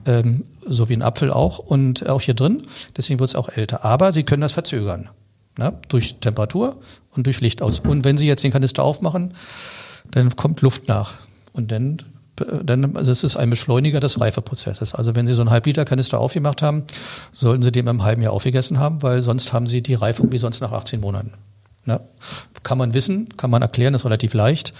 [0.06, 2.62] Ähm, so wie ein Apfel auch und auch hier drin.
[2.96, 3.84] Deswegen wird es auch älter.
[3.84, 5.10] Aber Sie können das verzögern.
[5.58, 5.72] Ne?
[5.88, 6.76] Durch Temperatur
[7.10, 7.80] und durch Licht aus.
[7.80, 9.34] Und wenn Sie jetzt den Kanister aufmachen,
[10.10, 11.14] dann kommt Luft nach.
[11.52, 12.02] Und dann,
[12.36, 14.94] dann also es ist ein Beschleuniger des Reifeprozesses.
[14.94, 16.84] Also wenn Sie so einen Halb-Liter Kanister aufgemacht haben,
[17.32, 20.38] sollten Sie den im halben Jahr aufgegessen haben, weil sonst haben Sie die Reifung wie
[20.38, 21.32] sonst nach 18 Monaten.
[21.84, 22.00] Na,
[22.62, 24.72] kann man wissen, kann man erklären, ist relativ leicht.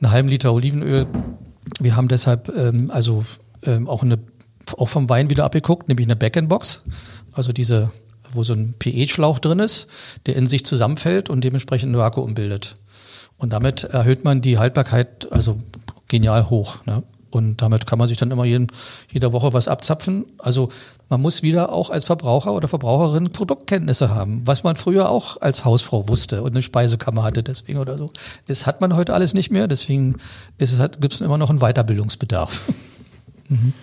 [0.00, 1.06] Einen halben Liter Olivenöl.
[1.78, 3.24] Wir haben deshalb ähm, also
[3.64, 4.18] ähm, auch eine
[4.76, 6.84] auch vom Wein wieder abgeguckt, nämlich eine Back-in-Box.
[7.32, 7.90] Also diese,
[8.32, 9.88] wo so ein PE-Schlauch drin ist,
[10.26, 12.76] der in sich zusammenfällt und dementsprechend ein Vakuum bildet.
[13.40, 15.56] Und damit erhöht man die Haltbarkeit also
[16.08, 16.84] genial hoch.
[16.84, 17.02] Ne?
[17.30, 18.66] Und damit kann man sich dann immer jeden,
[19.10, 20.26] jede Woche was abzapfen.
[20.38, 20.68] Also
[21.08, 25.64] man muss wieder auch als Verbraucher oder Verbraucherin Produktkenntnisse haben, was man früher auch als
[25.64, 28.10] Hausfrau wusste und eine Speisekammer hatte deswegen oder so.
[28.46, 30.16] Das hat man heute alles nicht mehr, deswegen
[30.58, 32.60] gibt es immer noch einen Weiterbildungsbedarf.
[33.48, 33.72] mhm.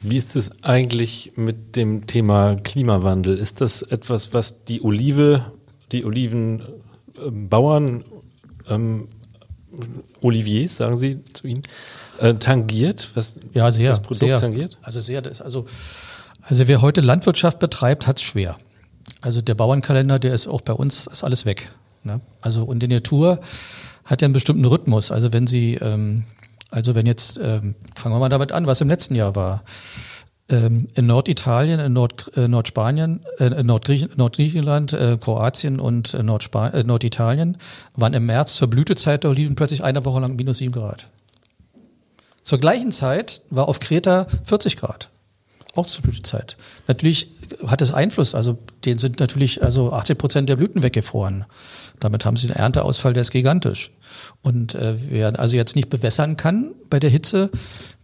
[0.00, 3.36] Wie ist es eigentlich mit dem Thema Klimawandel?
[3.36, 5.46] Ist das etwas, was die Olive,
[5.90, 8.04] die Olivenbauern
[8.68, 9.08] ähm,
[10.20, 11.62] Oliviers, sagen Sie zu Ihnen,
[12.20, 14.38] äh, tangiert, was ja, sehr, das Produkt sehr.
[14.38, 14.78] tangiert?
[14.82, 15.66] Also sehr, das, also,
[16.42, 18.56] also wer heute Landwirtschaft betreibt, hat es schwer.
[19.20, 21.70] Also der Bauernkalender, der ist auch bei uns, ist alles weg.
[22.04, 22.20] Ne?
[22.40, 23.40] Also und die Natur
[24.04, 25.10] hat ja einen bestimmten Rhythmus.
[25.10, 26.24] Also wenn Sie, ähm,
[26.70, 29.62] also wenn jetzt, ähm, fangen wir mal damit an, was im letzten Jahr war.
[30.50, 36.68] Ähm, in Norditalien, in Nord, äh, Nordspanien, äh, Nordgriechen, Nordgriechenland, äh, Kroatien und äh, Nordspa
[36.68, 37.58] äh, Norditalien
[37.94, 41.08] waren im März zur Blütezeit der Oliven plötzlich eine Woche lang minus sieben Grad.
[42.42, 45.10] Zur gleichen Zeit war auf Kreta 40 Grad.
[45.74, 46.56] Auch zur Blütezeit.
[46.86, 47.30] Natürlich
[47.66, 51.44] hat es Einfluss, also denen sind natürlich also 80 Prozent der Blüten weggefroren.
[52.00, 53.90] Damit haben sie einen Ernteausfall, der ist gigantisch.
[54.40, 57.50] Und äh, wer also jetzt nicht bewässern kann bei der Hitze,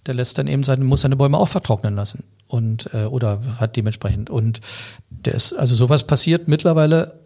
[0.07, 3.77] der lässt dann eben seine, muss seine Bäume auch vertrocknen lassen und äh, oder hat
[3.77, 4.61] dementsprechend und
[5.09, 7.21] der ist also sowas passiert mittlerweile.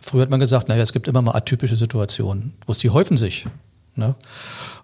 [0.00, 3.46] Früher hat man gesagt, naja, es gibt immer mal atypische Situationen, bloß die häufen sich,
[3.96, 4.14] ne?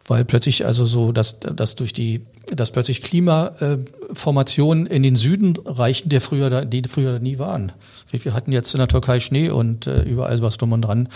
[0.07, 6.09] weil plötzlich also so, dass dass durch die dass plötzlich Klimaformationen in den Süden reichen,
[6.09, 7.72] der früher die früher nie waren.
[8.11, 11.09] Wir hatten jetzt in der Türkei Schnee und äh, überall was drum und dran.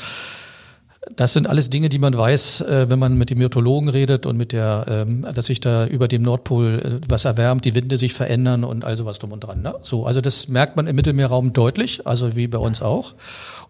[1.11, 4.37] Das sind alles Dinge, die man weiß, äh, wenn man mit den Meteorologen redet und
[4.37, 8.15] mit der, ähm, dass sich da über dem Nordpol äh, was erwärmt, die Winde sich
[8.15, 9.63] verändern und all sowas drum und dran.
[9.63, 9.75] Ne?
[9.83, 13.15] So, also das merkt man im Mittelmeerraum deutlich, also wie bei uns auch.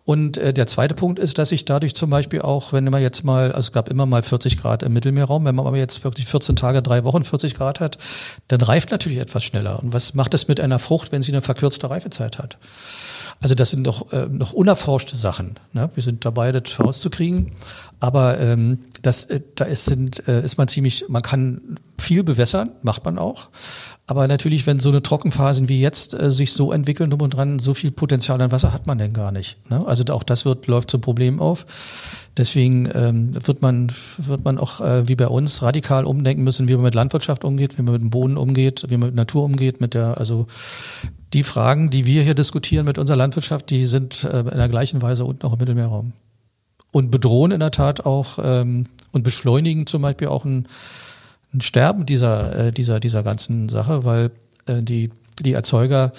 [0.04, 3.22] Und äh, der zweite Punkt ist, dass sich dadurch zum Beispiel auch, wenn man jetzt
[3.22, 6.26] mal, also es gab immer mal 40 Grad im Mittelmeerraum, wenn man aber jetzt wirklich
[6.26, 7.98] 14 Tage, drei Wochen 40 Grad hat,
[8.48, 9.80] dann reift natürlich etwas schneller.
[9.80, 12.58] Und was macht das mit einer Frucht, wenn sie eine verkürzte Reifezeit hat?
[13.40, 15.54] Also das sind noch, äh, noch unerforschte Sachen.
[15.72, 15.90] Ne?
[15.94, 17.52] Wir sind dabei, das rauszukriegen.
[17.98, 22.70] Aber ähm, das, äh, da ist, sind, äh, ist man ziemlich, man kann viel bewässern,
[22.82, 23.48] macht man auch.
[24.06, 27.60] Aber natürlich, wenn so eine Trockenphasen wie jetzt äh, sich so entwickeln drum und dran,
[27.60, 29.58] so viel Potenzial an Wasser hat man denn gar nicht.
[29.70, 29.86] Ne?
[29.86, 31.66] Also auch das wird, läuft zum Problem auf.
[32.36, 36.74] Deswegen ähm, wird man wird man auch äh, wie bei uns radikal umdenken müssen, wie
[36.74, 39.80] man mit Landwirtschaft umgeht, wie man mit dem Boden umgeht, wie man mit Natur umgeht,
[39.80, 40.46] mit der also
[41.32, 45.00] die Fragen, die wir hier diskutieren mit unserer Landwirtschaft, die sind äh, in der gleichen
[45.02, 46.12] Weise unten auch im Mittelmeerraum.
[46.90, 50.66] Und bedrohen in der Tat auch ähm, und beschleunigen zum Beispiel auch ein,
[51.54, 54.30] ein Sterben dieser, äh, dieser, dieser ganzen Sache, weil
[54.66, 56.12] äh, die, die Erzeuger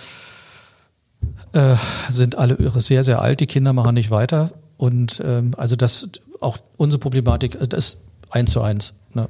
[1.54, 1.76] Äh,
[2.10, 4.50] sind alle sehr, sehr alt, die Kinder machen nicht weiter.
[4.76, 6.10] Und ähm, also das
[6.42, 7.98] auch unsere Problematik, äh, das ist
[8.30, 8.94] eins zu eins.
[9.14, 9.30] Ne?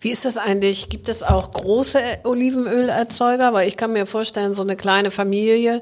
[0.00, 0.90] Wie ist das eigentlich?
[0.90, 3.52] Gibt es auch große Olivenölerzeuger?
[3.52, 5.80] Weil ich kann mir vorstellen, so eine kleine Familie,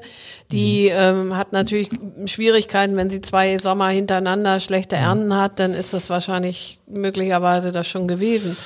[0.51, 0.97] die mhm.
[1.31, 1.89] ähm, hat natürlich
[2.25, 5.03] Schwierigkeiten, wenn sie zwei Sommer hintereinander schlechte mhm.
[5.03, 8.57] Ernten hat, dann ist das wahrscheinlich möglicherweise das schon gewesen.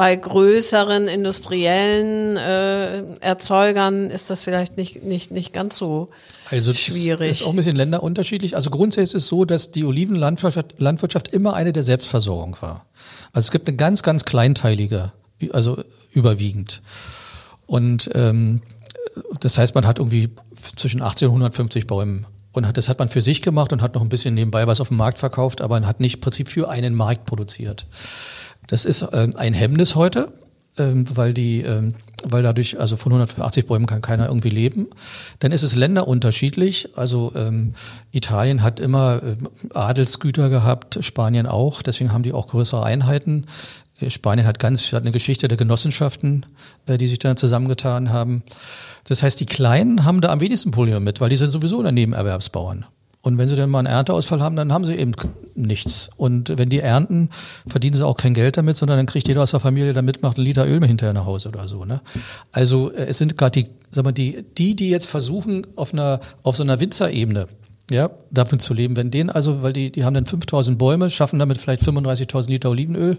[0.00, 6.08] Bei größeren industriellen äh, Erzeugern ist das vielleicht nicht, nicht, nicht ganz so
[6.50, 7.28] also schwierig.
[7.28, 8.56] Ist, ist auch ein bisschen länderunterschiedlich.
[8.56, 12.86] Also grundsätzlich ist es so, dass die Olivenlandwirtschaft Landwirtschaft immer eine der Selbstversorgung war.
[13.34, 15.12] Also es gibt eine ganz, ganz kleinteilige,
[15.52, 16.80] also überwiegend.
[17.66, 18.62] Und ähm,
[19.38, 20.30] das heißt, man hat irgendwie
[20.76, 22.24] zwischen 80 und 150 Bäumen.
[22.52, 24.80] Und hat, das hat man für sich gemacht und hat noch ein bisschen nebenbei was
[24.80, 27.86] auf dem Markt verkauft, aber man hat nicht im Prinzip für einen Markt produziert.
[28.70, 30.32] Das ist äh, ein Hemmnis heute,
[30.78, 34.86] ähm, weil die, ähm, weil dadurch, also von 180 Bäumen kann keiner irgendwie leben.
[35.40, 36.96] Dann ist es länderunterschiedlich.
[36.96, 37.74] Also ähm,
[38.12, 41.82] Italien hat immer äh, Adelsgüter gehabt, Spanien auch.
[41.82, 43.46] Deswegen haben die auch größere Einheiten.
[43.98, 46.46] Äh, Spanien hat ganz, hat eine Geschichte der Genossenschaften,
[46.86, 48.44] äh, die sich da zusammengetan haben.
[49.02, 52.86] Das heißt, die Kleinen haben da am wenigsten Probleme mit, weil die sind sowieso Nebenerwerbsbauern.
[53.22, 55.12] Und wenn sie dann mal einen Ernteausfall haben, dann haben sie eben
[55.54, 56.08] nichts.
[56.16, 57.28] Und wenn die ernten,
[57.66, 60.38] verdienen sie auch kein Geld damit, sondern dann kriegt jeder aus der Familie, der mitmacht,
[60.38, 61.84] einen Liter Öl hinterher nach Hause oder so.
[61.84, 62.00] Ne?
[62.50, 66.20] Also äh, es sind gerade die, sag mal, die, die, die jetzt versuchen, auf einer,
[66.42, 67.46] auf so einer Winzerebene,
[67.90, 68.96] ja, damit zu leben.
[68.96, 72.70] Wenn denen also, weil die, die haben dann 5000 Bäume, schaffen damit vielleicht 35.000 Liter
[72.70, 73.18] Olivenöl,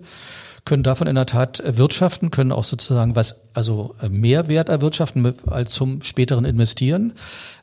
[0.66, 5.72] können davon in der Tat wirtschaften, können auch sozusagen was, also äh, Mehrwert erwirtschaften als
[5.72, 7.14] zum späteren Investieren.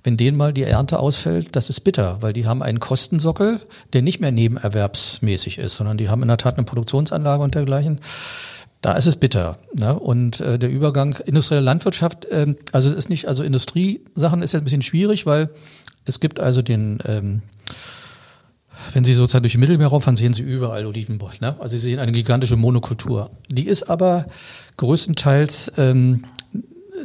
[0.02, 3.60] Wenn denen mal die Ernte ausfällt, das ist bitter, weil die haben einen Kostensockel,
[3.92, 8.00] der nicht mehr nebenerwerbsmäßig ist, sondern die haben in der Tat eine Produktionsanlage und dergleichen.
[8.80, 9.58] Da ist es bitter.
[9.74, 9.98] Ne?
[9.98, 14.64] Und äh, der Übergang industrielle Landwirtschaft, äh, also ist nicht, also Industriesachen ist ja ein
[14.64, 15.50] bisschen schwierig, weil
[16.04, 17.42] es gibt also den ähm,
[18.92, 21.34] wenn Sie sozusagen durch den Mittelmeer rauffahren, sehen Sie überall Olivenbäume.
[21.40, 21.56] Ne?
[21.58, 23.30] Also Sie sehen eine gigantische Monokultur.
[23.48, 24.26] Die ist aber
[24.76, 26.24] größtenteils ähm,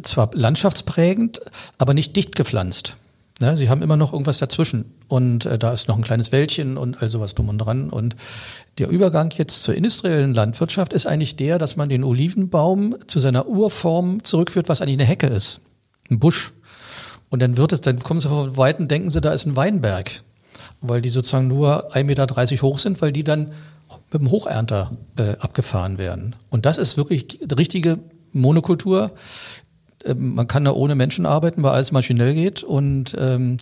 [0.01, 1.41] zwar landschaftsprägend,
[1.77, 2.97] aber nicht dicht gepflanzt.
[3.41, 3.57] Ne?
[3.57, 4.85] Sie haben immer noch irgendwas dazwischen.
[5.07, 7.89] Und äh, da ist noch ein kleines Wäldchen und all sowas dumm und dran.
[7.89, 8.15] Und
[8.77, 13.47] der Übergang jetzt zur industriellen Landwirtschaft ist eigentlich der, dass man den Olivenbaum zu seiner
[13.47, 15.61] Urform zurückführt, was eigentlich eine Hecke ist.
[16.09, 16.53] Ein Busch.
[17.29, 20.23] Und dann wird es, dann kommen Sie von Weitem, denken Sie, da ist ein Weinberg
[20.83, 22.27] weil die sozusagen nur 1,30 Meter
[22.61, 23.51] hoch sind, weil die dann
[24.11, 26.35] mit dem Hochernter äh, abgefahren werden.
[26.49, 27.99] Und das ist wirklich richtige
[28.31, 29.11] Monokultur.
[30.05, 32.63] Ähm, man kann da ohne Menschen arbeiten, weil alles maschinell geht.
[32.63, 33.57] Und ähm,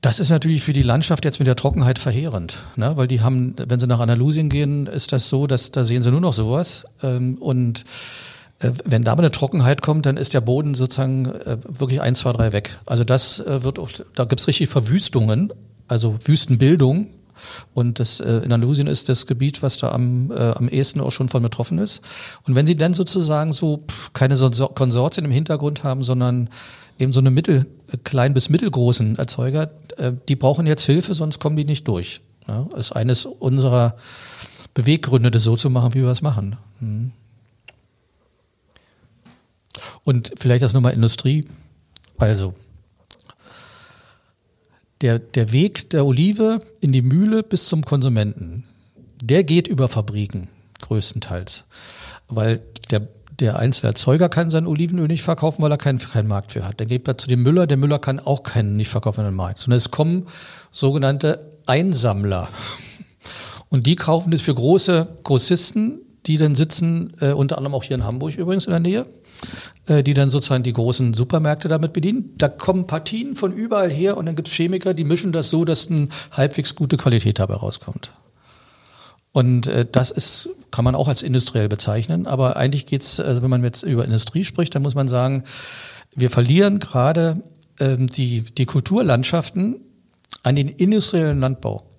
[0.00, 2.96] das ist natürlich für die Landschaft jetzt mit der Trockenheit verheerend, ne?
[2.96, 6.10] weil die haben, wenn sie nach Andalusien gehen, ist das so, dass da sehen sie
[6.10, 6.86] nur noch sowas.
[7.02, 7.84] Ähm, und
[8.60, 12.20] äh, wenn da mal eine Trockenheit kommt, dann ist der Boden sozusagen äh, wirklich eins,
[12.20, 12.78] zwei, drei weg.
[12.86, 15.52] Also das äh, wird auch, da gibt's richtig Verwüstungen
[15.90, 17.08] also Wüstenbildung.
[17.72, 21.10] Und das äh, in Andalusien ist das Gebiet, was da am, äh, am ehesten auch
[21.10, 22.02] schon von betroffen ist.
[22.46, 26.50] Und wenn sie dann sozusagen so pff, keine so Konsortien im Hintergrund haben, sondern
[26.98, 31.40] eben so eine mittel, äh, klein bis mittelgroßen Erzeuger, äh, die brauchen jetzt Hilfe, sonst
[31.40, 32.20] kommen die nicht durch.
[32.46, 33.96] Ja, ist eines unserer
[34.74, 36.56] Beweggründe, das so zu machen, wie wir es machen.
[36.80, 37.12] Hm.
[40.04, 41.46] Und vielleicht das nochmal Industrie.
[42.18, 42.54] Also,
[45.00, 48.64] der, der Weg der Olive in die Mühle bis zum Konsumenten,
[49.22, 50.48] der geht über Fabriken
[50.80, 51.64] größtenteils.
[52.28, 56.52] Weil der, der einzelne Erzeuger kann sein Olivenöl nicht verkaufen, weil er keinen, keinen Markt
[56.52, 56.80] für hat.
[56.80, 59.34] Dann geht er zu dem Müller, der Müller kann auch keinen nicht verkaufen an den
[59.34, 59.58] Markt.
[59.58, 60.26] Sondern es kommen
[60.70, 62.48] sogenannte Einsammler.
[63.68, 67.96] Und die kaufen das für große Grossisten, die dann sitzen, äh, unter anderem auch hier
[67.96, 69.06] in Hamburg übrigens in der Nähe,
[69.86, 72.34] äh, die dann sozusagen die großen Supermärkte damit bedienen.
[72.36, 75.64] Da kommen Partien von überall her und dann gibt es Chemiker, die mischen das so,
[75.64, 78.12] dass eine halbwegs gute Qualität dabei rauskommt.
[79.32, 83.50] Und äh, das ist, kann man auch als industriell bezeichnen, aber eigentlich geht's, also wenn
[83.50, 85.44] man jetzt über Industrie spricht, dann muss man sagen,
[86.14, 87.42] wir verlieren gerade
[87.78, 89.76] ähm, die, die Kulturlandschaften
[90.42, 91.89] an den industriellen Landbau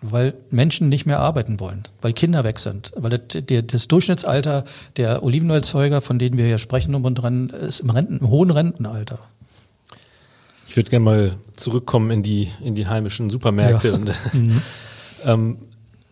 [0.00, 4.64] weil Menschen nicht mehr arbeiten wollen, weil Kinder weg sind, weil das, Durchschnittsalter
[4.96, 8.50] der Olivenölzeuger, von denen wir hier sprechen, um und dran, ist im, Renten, im hohen
[8.50, 9.18] Rentenalter.
[10.68, 13.88] Ich würde gerne mal zurückkommen in die, in die heimischen Supermärkte.
[13.88, 13.94] Ja.
[13.94, 14.62] Und, mhm.
[15.24, 15.56] ähm,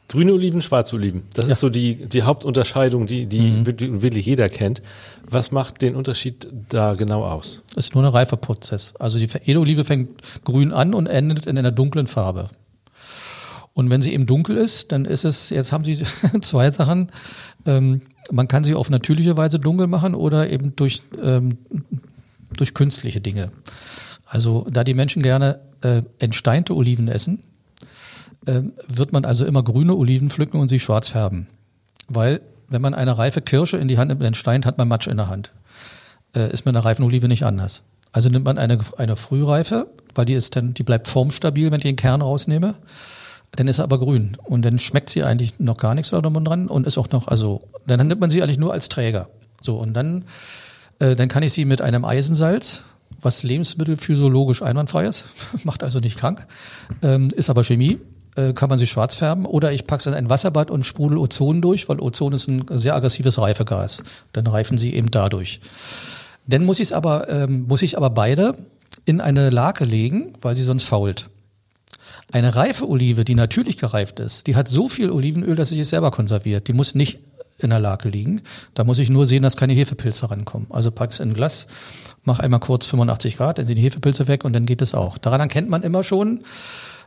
[0.09, 1.23] grüne Oliven, schwarze Oliven.
[1.35, 1.53] Das ja.
[1.53, 3.67] ist so die, die Hauptunterscheidung, die, die mhm.
[4.03, 4.83] wirklich jeder kennt.
[5.29, 7.63] Was macht den Unterschied da genau aus?
[7.75, 8.95] Das ist nur ein Reifeprozess.
[8.99, 10.09] Also die Edelolive fängt
[10.45, 12.51] grün an und endet in einer dunklen Farbe.
[13.77, 16.03] Und wenn sie eben dunkel ist, dann ist es, jetzt haben Sie
[16.41, 17.13] zwei Sachen.
[17.67, 18.01] Ähm,
[18.33, 21.59] man kann sie auf natürliche Weise dunkel machen oder eben durch, ähm,
[22.57, 23.51] durch künstliche Dinge.
[24.25, 27.43] Also da die Menschen gerne äh, entsteinte Oliven essen,
[28.47, 31.47] äh, wird man also immer grüne Oliven pflücken und sie schwarz färben.
[32.09, 35.19] Weil wenn man eine reife Kirsche in die Hand nimmt, entsteint, hat man Matsch in
[35.19, 35.53] der Hand.
[36.35, 37.83] Äh, ist mit einer reifen Olive nicht anders.
[38.11, 41.85] Also nimmt man eine, eine Frühreife, weil die ist dann, die bleibt formstabil, wenn ich
[41.85, 42.77] den Kern rausnehme.
[43.57, 44.37] Dann ist sie aber grün.
[44.45, 48.07] Und dann schmeckt sie eigentlich noch gar nichts dran und ist auch noch, also, dann
[48.07, 49.29] nimmt man sie eigentlich nur als Träger.
[49.61, 50.25] So, und dann,
[50.99, 52.83] äh, dann kann ich sie mit einem Eisensalz,
[53.21, 55.25] was lebensmittelphysiologisch einwandfrei ist,
[55.65, 56.47] macht also nicht krank,
[57.03, 57.99] ähm, ist aber Chemie,
[58.37, 59.47] äh, kann man sie schwarz färben.
[59.47, 62.67] Oder ich packe es in ein Wasserbad und sprudel Ozon durch, weil Ozon ist ein
[62.71, 64.03] sehr aggressives Reifegas.
[64.33, 65.61] Dann reifen sie eben dadurch.
[66.47, 68.53] Dann muss ich es aber, ähm, muss ich aber beide
[69.05, 71.29] in eine Lake legen, weil sie sonst fault.
[72.33, 75.89] Eine reife Olive, die natürlich gereift ist, die hat so viel Olivenöl, dass sie sich
[75.89, 76.69] selber konserviert.
[76.69, 77.19] Die muss nicht
[77.59, 78.43] in der Lake liegen.
[78.75, 80.67] Da muss ich nur sehen, dass keine Hefepilze rankommen.
[80.71, 81.67] Also pack's in ein Glas,
[82.25, 85.19] mach einmal kurz 85 Grad, dann sind die Hefepilze weg und dann geht es auch.
[85.19, 86.41] Daran erkennt man immer schon,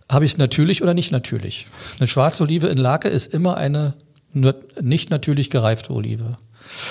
[0.10, 1.68] habe ich es natürlich oder nicht natürlich.
[2.00, 3.94] Eine schwarze Olive in Lake ist immer eine
[4.34, 6.38] nicht natürlich gereifte Olive.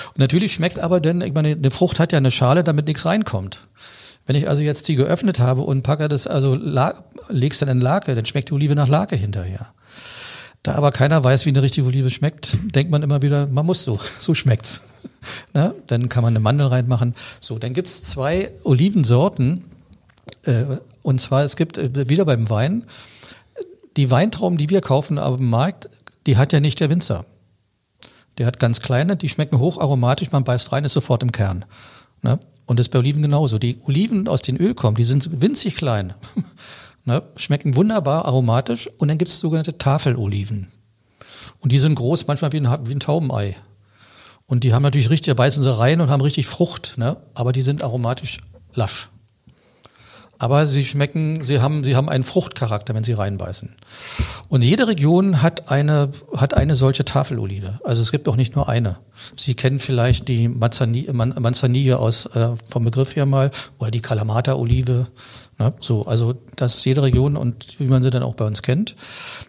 [0.09, 3.05] Und natürlich schmeckt aber denn, ich meine, eine Frucht hat ja eine Schale, damit nichts
[3.05, 3.69] reinkommt.
[4.29, 6.55] Wenn ich also jetzt die geöffnet habe und packe das, also
[7.31, 9.73] legst dann in Lake, dann schmeckt die Olive nach Lake hinterher.
[10.63, 13.85] Da aber keiner weiß, wie eine richtige Olive schmeckt, denkt man immer wieder, man muss
[13.85, 14.83] so, so schmeckt's.
[15.55, 17.15] Na, dann kann man eine Mandel reinmachen.
[17.41, 19.65] So, dann gibt's zwei Olivensorten.
[20.43, 20.65] Äh,
[21.01, 22.85] und zwar, es gibt äh, wieder beim Wein,
[23.97, 25.89] die Weintrauben, die wir kaufen auf dem Markt,
[26.27, 27.25] die hat ja nicht der Winzer.
[28.37, 31.65] Der hat ganz kleine, die schmecken hocharomatisch, man beißt rein, ist sofort im Kern.
[32.21, 32.39] Ne?
[32.69, 33.59] Und das ist bei Oliven genauso.
[33.59, 36.13] Die Oliven, aus den Öl kommen, die sind winzig klein.
[37.07, 37.23] ne?
[37.37, 38.91] Schmecken wunderbar aromatisch.
[38.99, 40.69] Und dann gibt es sogenannte Tafeloliven.
[41.61, 43.57] Und die sind groß, manchmal wie ein, wie ein Taubenei.
[44.47, 47.17] Und die haben natürlich richtig, da beißen sie rein und haben richtig Frucht, ne?
[47.33, 48.41] aber die sind aromatisch
[48.75, 49.09] lasch.
[50.41, 53.75] Aber sie schmecken, sie haben, sie haben einen Fruchtcharakter, wenn sie reinbeißen.
[54.49, 57.81] Und jede Region hat eine, hat eine solche Tafelolive.
[57.83, 58.99] Also es gibt auch nicht nur eine.
[59.37, 65.09] Sie kennen vielleicht die Manzanille aus, äh, vom Begriff her mal, oder die Kalamata-Olive.
[65.59, 65.75] Ne?
[65.81, 68.95] So, also das ist jede Region und wie man sie dann auch bei uns kennt.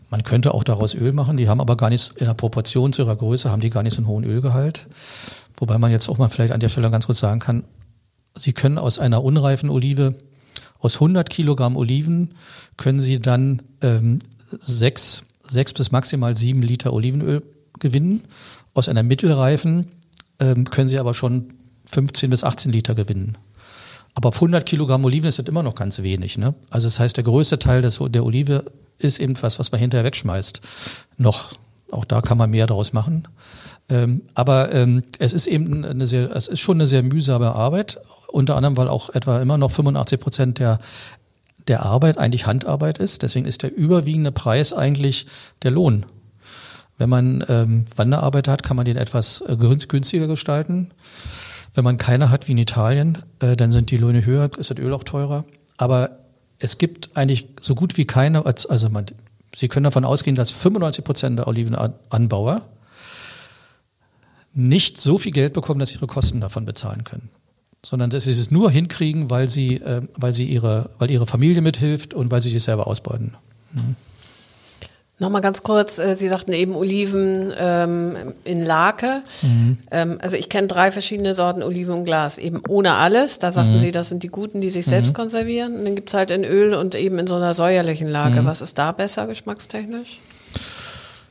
[0.09, 3.03] Man könnte auch daraus Öl machen, die haben aber gar nichts, in der Proportion zu
[3.03, 4.87] ihrer Größe haben die gar nicht so einen hohen Ölgehalt.
[5.57, 7.63] Wobei man jetzt auch mal vielleicht an der Stelle ganz kurz sagen kann,
[8.35, 10.15] Sie können aus einer unreifen Olive
[10.79, 12.33] aus 100 Kilogramm Oliven
[12.77, 14.19] können Sie dann ähm,
[14.59, 17.43] sechs, sechs bis maximal sieben Liter Olivenöl
[17.79, 18.23] gewinnen.
[18.73, 19.87] Aus einer mittelreifen
[20.39, 21.53] ähm, können Sie aber schon
[21.85, 23.37] 15 bis 18 Liter gewinnen.
[24.15, 26.37] Aber auf 100 Kilogramm Oliven ist das immer noch ganz wenig.
[26.37, 26.55] Ne?
[26.69, 28.65] Also das heißt, der größte Teil des, der Olive
[28.97, 30.61] ist eben was, was man hinterher wegschmeißt.
[31.17, 31.53] Noch.
[31.91, 33.27] Auch da kann man mehr daraus machen.
[33.89, 37.99] Ähm, aber ähm, es ist eben eine sehr, es ist schon eine sehr mühsame Arbeit,
[38.27, 40.79] unter anderem, weil auch etwa immer noch 85 Prozent der,
[41.67, 43.23] der Arbeit eigentlich Handarbeit ist.
[43.23, 45.25] Deswegen ist der überwiegende Preis eigentlich
[45.63, 46.05] der Lohn.
[46.97, 50.91] Wenn man ähm, Wanderarbeit hat, kann man den etwas äh, günstiger gestalten.
[51.73, 54.77] Wenn man keine hat, wie in Italien, äh, dann sind die Löhne höher, ist das
[54.77, 55.45] Öl auch teurer.
[55.77, 56.19] Aber
[56.59, 59.05] es gibt eigentlich so gut wie keine, also man,
[59.55, 62.63] Sie können davon ausgehen, dass 95 Prozent der Olivenanbauer
[64.53, 67.29] nicht so viel Geld bekommen, dass sie ihre Kosten davon bezahlen können
[67.83, 71.61] sondern dass sie es nur hinkriegen, weil sie, äh, weil sie ihre, weil ihre Familie
[71.61, 73.35] mithilft und weil sie sich selber ausbeuten.
[73.71, 73.95] Mhm.
[75.21, 79.21] Nochmal ganz kurz, äh, Sie sagten eben Oliven ähm, in Lake.
[79.41, 79.77] Mhm.
[79.91, 83.37] Ähm, also ich kenne drei verschiedene Sorten Oliven im Glas, eben ohne alles.
[83.37, 83.81] Da sagten mhm.
[83.81, 84.91] Sie, das sind die guten, die sich mhm.
[84.91, 85.75] selbst konservieren.
[85.75, 88.41] Und dann gibt's halt in Öl und eben in so einer säuerlichen Lage.
[88.41, 88.45] Mhm.
[88.45, 90.19] Was ist da besser geschmackstechnisch?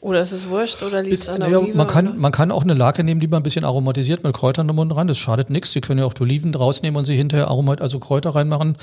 [0.00, 1.76] Oder ist es wurscht oder liegt es an der ja, Olive?
[1.76, 4.68] Man kann, man kann auch eine Lake nehmen, die man ein bisschen aromatisiert mit Kräutern
[4.68, 5.08] drum und dran.
[5.08, 5.72] Das schadet nichts.
[5.72, 8.76] Sie können ja auch die Oliven rausnehmen und sie hinterher aromat, also Kräuter reinmachen.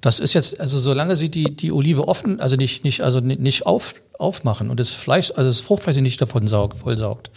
[0.00, 3.66] Das ist jetzt, also solange Sie die, die Olive offen, also nicht, nicht, also nicht
[3.66, 7.30] auf, aufmachen und das Fleisch, also das Fruchtfleisch nicht davon saugt, vollsaugt,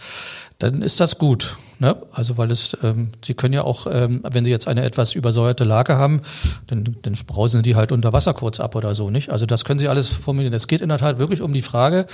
[0.58, 1.56] dann ist das gut.
[1.78, 1.94] Ne?
[2.12, 5.64] Also weil es, ähm, Sie können ja auch, ähm, wenn Sie jetzt eine etwas übersäuerte
[5.64, 6.22] Lage haben,
[6.68, 9.30] dann, dann brausen die halt unter Wasser kurz ab oder so, nicht?
[9.30, 10.54] Also das können Sie alles formulieren.
[10.54, 12.06] Es geht in der Tat wirklich um die Frage,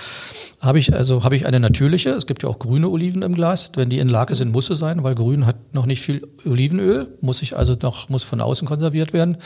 [0.60, 3.70] habe ich, also habe ich eine natürliche, es gibt ja auch grüne Oliven im Glas,
[3.76, 7.16] wenn die in Lage sind, muss es sein, weil grün hat noch nicht viel Olivenöl,
[7.20, 9.36] muss ich also noch, muss von außen konserviert werden.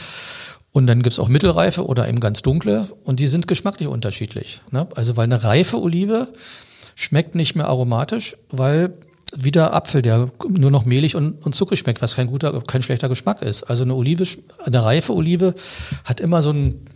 [0.72, 4.60] Und dann gibt's auch mittelreife oder eben ganz dunkle und die sind geschmacklich unterschiedlich.
[4.70, 4.86] Ne?
[4.94, 6.28] Also weil eine reife Olive
[6.96, 8.94] schmeckt nicht mehr aromatisch, weil
[9.36, 13.08] wieder Apfel, der nur noch mehlig und, und zuckrig schmeckt, was kein guter, kein schlechter
[13.08, 13.64] Geschmack ist.
[13.64, 14.24] Also eine Olive,
[14.64, 15.54] eine reife Olive
[16.04, 16.86] hat immer so einen,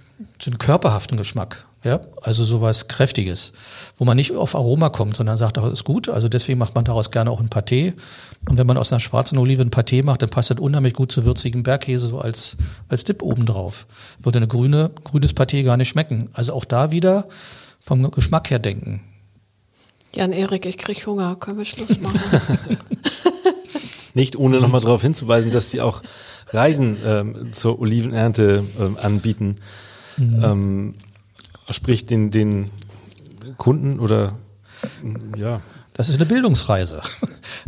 [0.40, 1.66] so einen körperhaften Geschmack.
[1.82, 3.52] Ja, also sowas Kräftiges,
[3.96, 6.10] wo man nicht auf Aroma kommt, sondern sagt, das ist gut.
[6.10, 7.94] Also deswegen macht man daraus gerne auch ein Pâté.
[8.48, 11.10] Und wenn man aus einer schwarzen Olive ein Pâté macht, dann passt das unheimlich gut
[11.10, 13.86] zu würzigen Bergkäse so als, als Dip obendrauf.
[14.22, 16.28] Würde eine grüne, grünes Pâté gar nicht schmecken.
[16.34, 17.28] Also auch da wieder
[17.80, 19.00] vom Geschmack her denken.
[20.14, 21.36] Jan-Erik, ich krieg Hunger.
[21.36, 22.20] Können wir Schluss machen?
[24.14, 26.02] Nicht ohne nochmal darauf hinzuweisen, dass sie auch
[26.48, 29.58] Reisen ähm, zur Olivenernte ähm, anbieten.
[30.16, 30.44] Mhm.
[30.44, 30.94] Ähm,
[31.70, 32.70] sprich den, den
[33.56, 34.36] Kunden oder
[35.36, 35.60] ja.
[35.92, 37.02] Das ist eine Bildungsreise.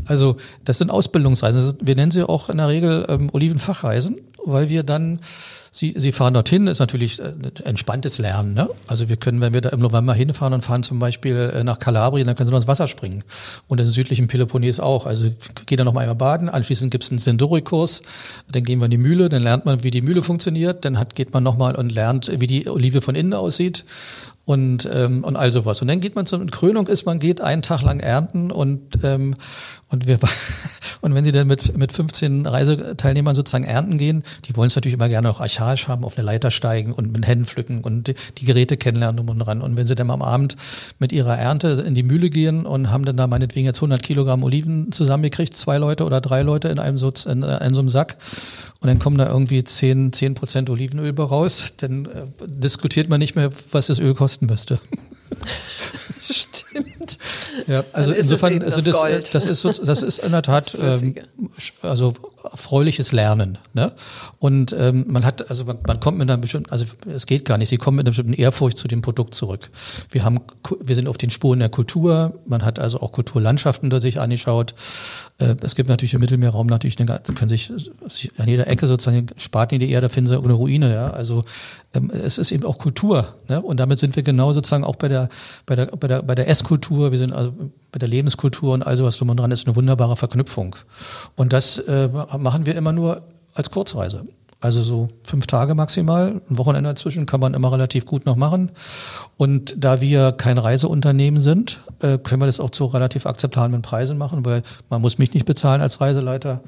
[0.07, 1.76] Also das sind Ausbildungsreisen.
[1.80, 5.20] Wir nennen sie auch in der Regel ähm, Olivenfachreisen, weil wir dann
[5.74, 7.32] Sie, Sie fahren dorthin, ist natürlich äh,
[7.64, 8.52] entspanntes Lernen.
[8.52, 8.68] Ne?
[8.86, 11.78] Also wir können, wenn wir da im November hinfahren und fahren zum Beispiel äh, nach
[11.78, 13.24] Kalabrien, dann können Sie noch ins Wasser springen.
[13.68, 15.06] Und im südlichen Peloponnes auch.
[15.06, 15.30] Also
[15.64, 18.02] geht da noch mal einmal baden, anschließend gibt es einen Sendori-Kurs,
[18.50, 21.14] dann gehen wir in die Mühle, dann lernt man, wie die Mühle funktioniert, dann hat,
[21.14, 23.86] geht man noch mal und lernt, wie die Olive von innen aussieht
[24.44, 25.80] und, ähm, und all sowas.
[25.80, 29.34] Und dann geht man zur Krönung ist, man geht einen Tag lang ernten und, ähm,
[29.93, 30.18] und wir
[31.01, 34.95] und wenn sie dann mit, mit 15 Reiseteilnehmern sozusagen ernten gehen, die wollen es natürlich
[34.95, 38.14] immer gerne auch archaisch haben, auf eine Leiter steigen und mit Händen pflücken und die,
[38.38, 39.62] die Geräte kennenlernen um und dran.
[39.62, 40.57] Und wenn sie dann am Abend
[40.99, 44.43] mit ihrer Ernte in die Mühle gehen und haben dann da meinetwegen jetzt 100 Kilogramm
[44.43, 48.16] Oliven zusammengekriegt, zwei Leute oder drei Leute in einem so, in, in so einem Sack
[48.80, 53.36] und dann kommen da irgendwie 10, 10 Prozent Olivenöl raus, dann äh, diskutiert man nicht
[53.36, 54.80] mehr, was das Öl kosten müsste.
[56.30, 57.18] Stimmt.
[57.66, 61.14] Ja, also insofern, also das, das, ist so, das ist in der Tat ähm,
[61.82, 62.14] also
[62.51, 63.59] erfreuliches Lernen.
[63.74, 63.93] Ne?
[64.38, 67.59] Und ähm, man hat, also man, man kommt mit einer bestimmten, also es geht gar
[67.59, 69.70] nicht, sie kommen mit einer bestimmten Ehrfurcht zu dem Produkt zurück.
[70.11, 70.40] Wir haben,
[70.80, 74.74] wir sind auf den Spuren der Kultur, man hat also auch Kulturlandschaften die sich angeschaut.
[75.38, 77.70] Äh, es gibt natürlich im Mittelmeerraum natürlich, eine, können sich
[78.38, 80.93] an jeder Ecke sozusagen Spaten in die Erde finden sie eine Ruine.
[80.93, 81.11] Ja?
[81.11, 81.43] Also
[81.95, 83.34] ähm, es ist eben auch Kultur.
[83.49, 83.61] Ne?
[83.61, 85.28] Und damit sind wir genau sozusagen auch bei der,
[85.66, 87.53] bei der, bei der, bei der Esskultur, wir sind also
[87.93, 90.74] bei der Lebenskultur und all sowas drum und dran, ist eine wunderbare Verknüpfung.
[91.36, 93.22] Und das äh, machen wir immer nur
[93.55, 94.26] als Kurzreise.
[94.62, 98.70] Also so fünf Tage maximal, ein Wochenende dazwischen kann man immer relativ gut noch machen.
[99.36, 104.16] Und da wir kein Reiseunternehmen sind, äh, können wir das auch zu relativ akzeptablen Preisen
[104.16, 106.62] machen, weil man muss mich nicht bezahlen als Reiseleiter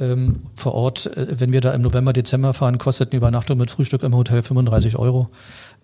[0.00, 1.06] ähm, vor Ort.
[1.16, 4.42] Äh, wenn wir da im November, Dezember fahren, kostet eine Übernachtung mit Frühstück im Hotel
[4.42, 5.30] 35 Euro.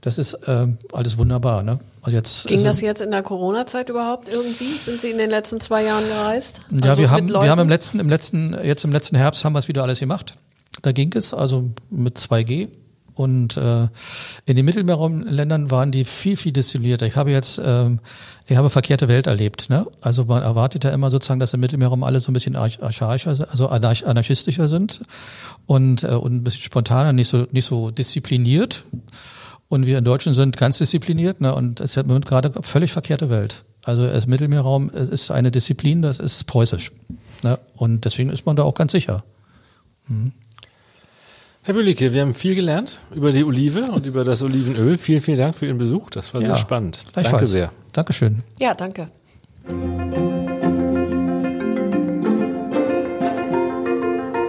[0.03, 1.63] Das ist äh, alles wunderbar.
[1.63, 1.79] Ne?
[2.03, 4.77] Und jetzt, Ging das jetzt in der Corona-Zeit überhaupt irgendwie?
[4.77, 6.61] Sind Sie in den letzten zwei Jahren gereist?
[6.71, 9.53] Ja, also wir haben, wir haben im letzten, im letzten, jetzt im letzten Herbst haben
[9.53, 10.35] wir es wieder alles gemacht.
[10.83, 12.69] Da ging es, also mit 2G.
[13.15, 13.89] Und äh,
[14.47, 17.07] in den Mittelmeerländern waren die viel, viel destillierter.
[17.07, 18.01] Ich habe jetzt, ähm,
[18.49, 19.71] ich habe verkehrte Welt erlebt.
[19.71, 19.87] Ne?
[20.01, 23.69] Also man erwartet ja immer sozusagen, dass im Mittelmeerraum alle so ein bisschen archaischer, also
[23.69, 25.03] anarchistischer sind
[25.67, 28.85] und, äh, und ein bisschen spontaner, nicht so, nicht so diszipliniert.
[29.73, 31.41] Und wir in Deutschen sind ganz diszipliniert.
[31.41, 31.55] Ne?
[31.55, 33.65] Und es ist ja gerade völlig verkehrte Welt.
[33.85, 36.93] Also das Mittelmeerraum ist eine Disziplin, das ist preußisch.
[37.43, 37.59] Ne?
[37.75, 39.25] Und deswegen ist man da auch ganz sicher.
[40.09, 40.33] Mhm.
[41.63, 44.99] Herr Büllicke, wir haben viel gelernt über die Olive und über das Olivenöl.
[44.99, 46.11] Vielen, vielen Dank für Ihren Besuch.
[46.11, 47.07] Das war ja, sehr spannend.
[47.15, 47.73] Danke sehr.
[47.93, 48.43] Dankeschön.
[48.59, 49.11] Ja, danke.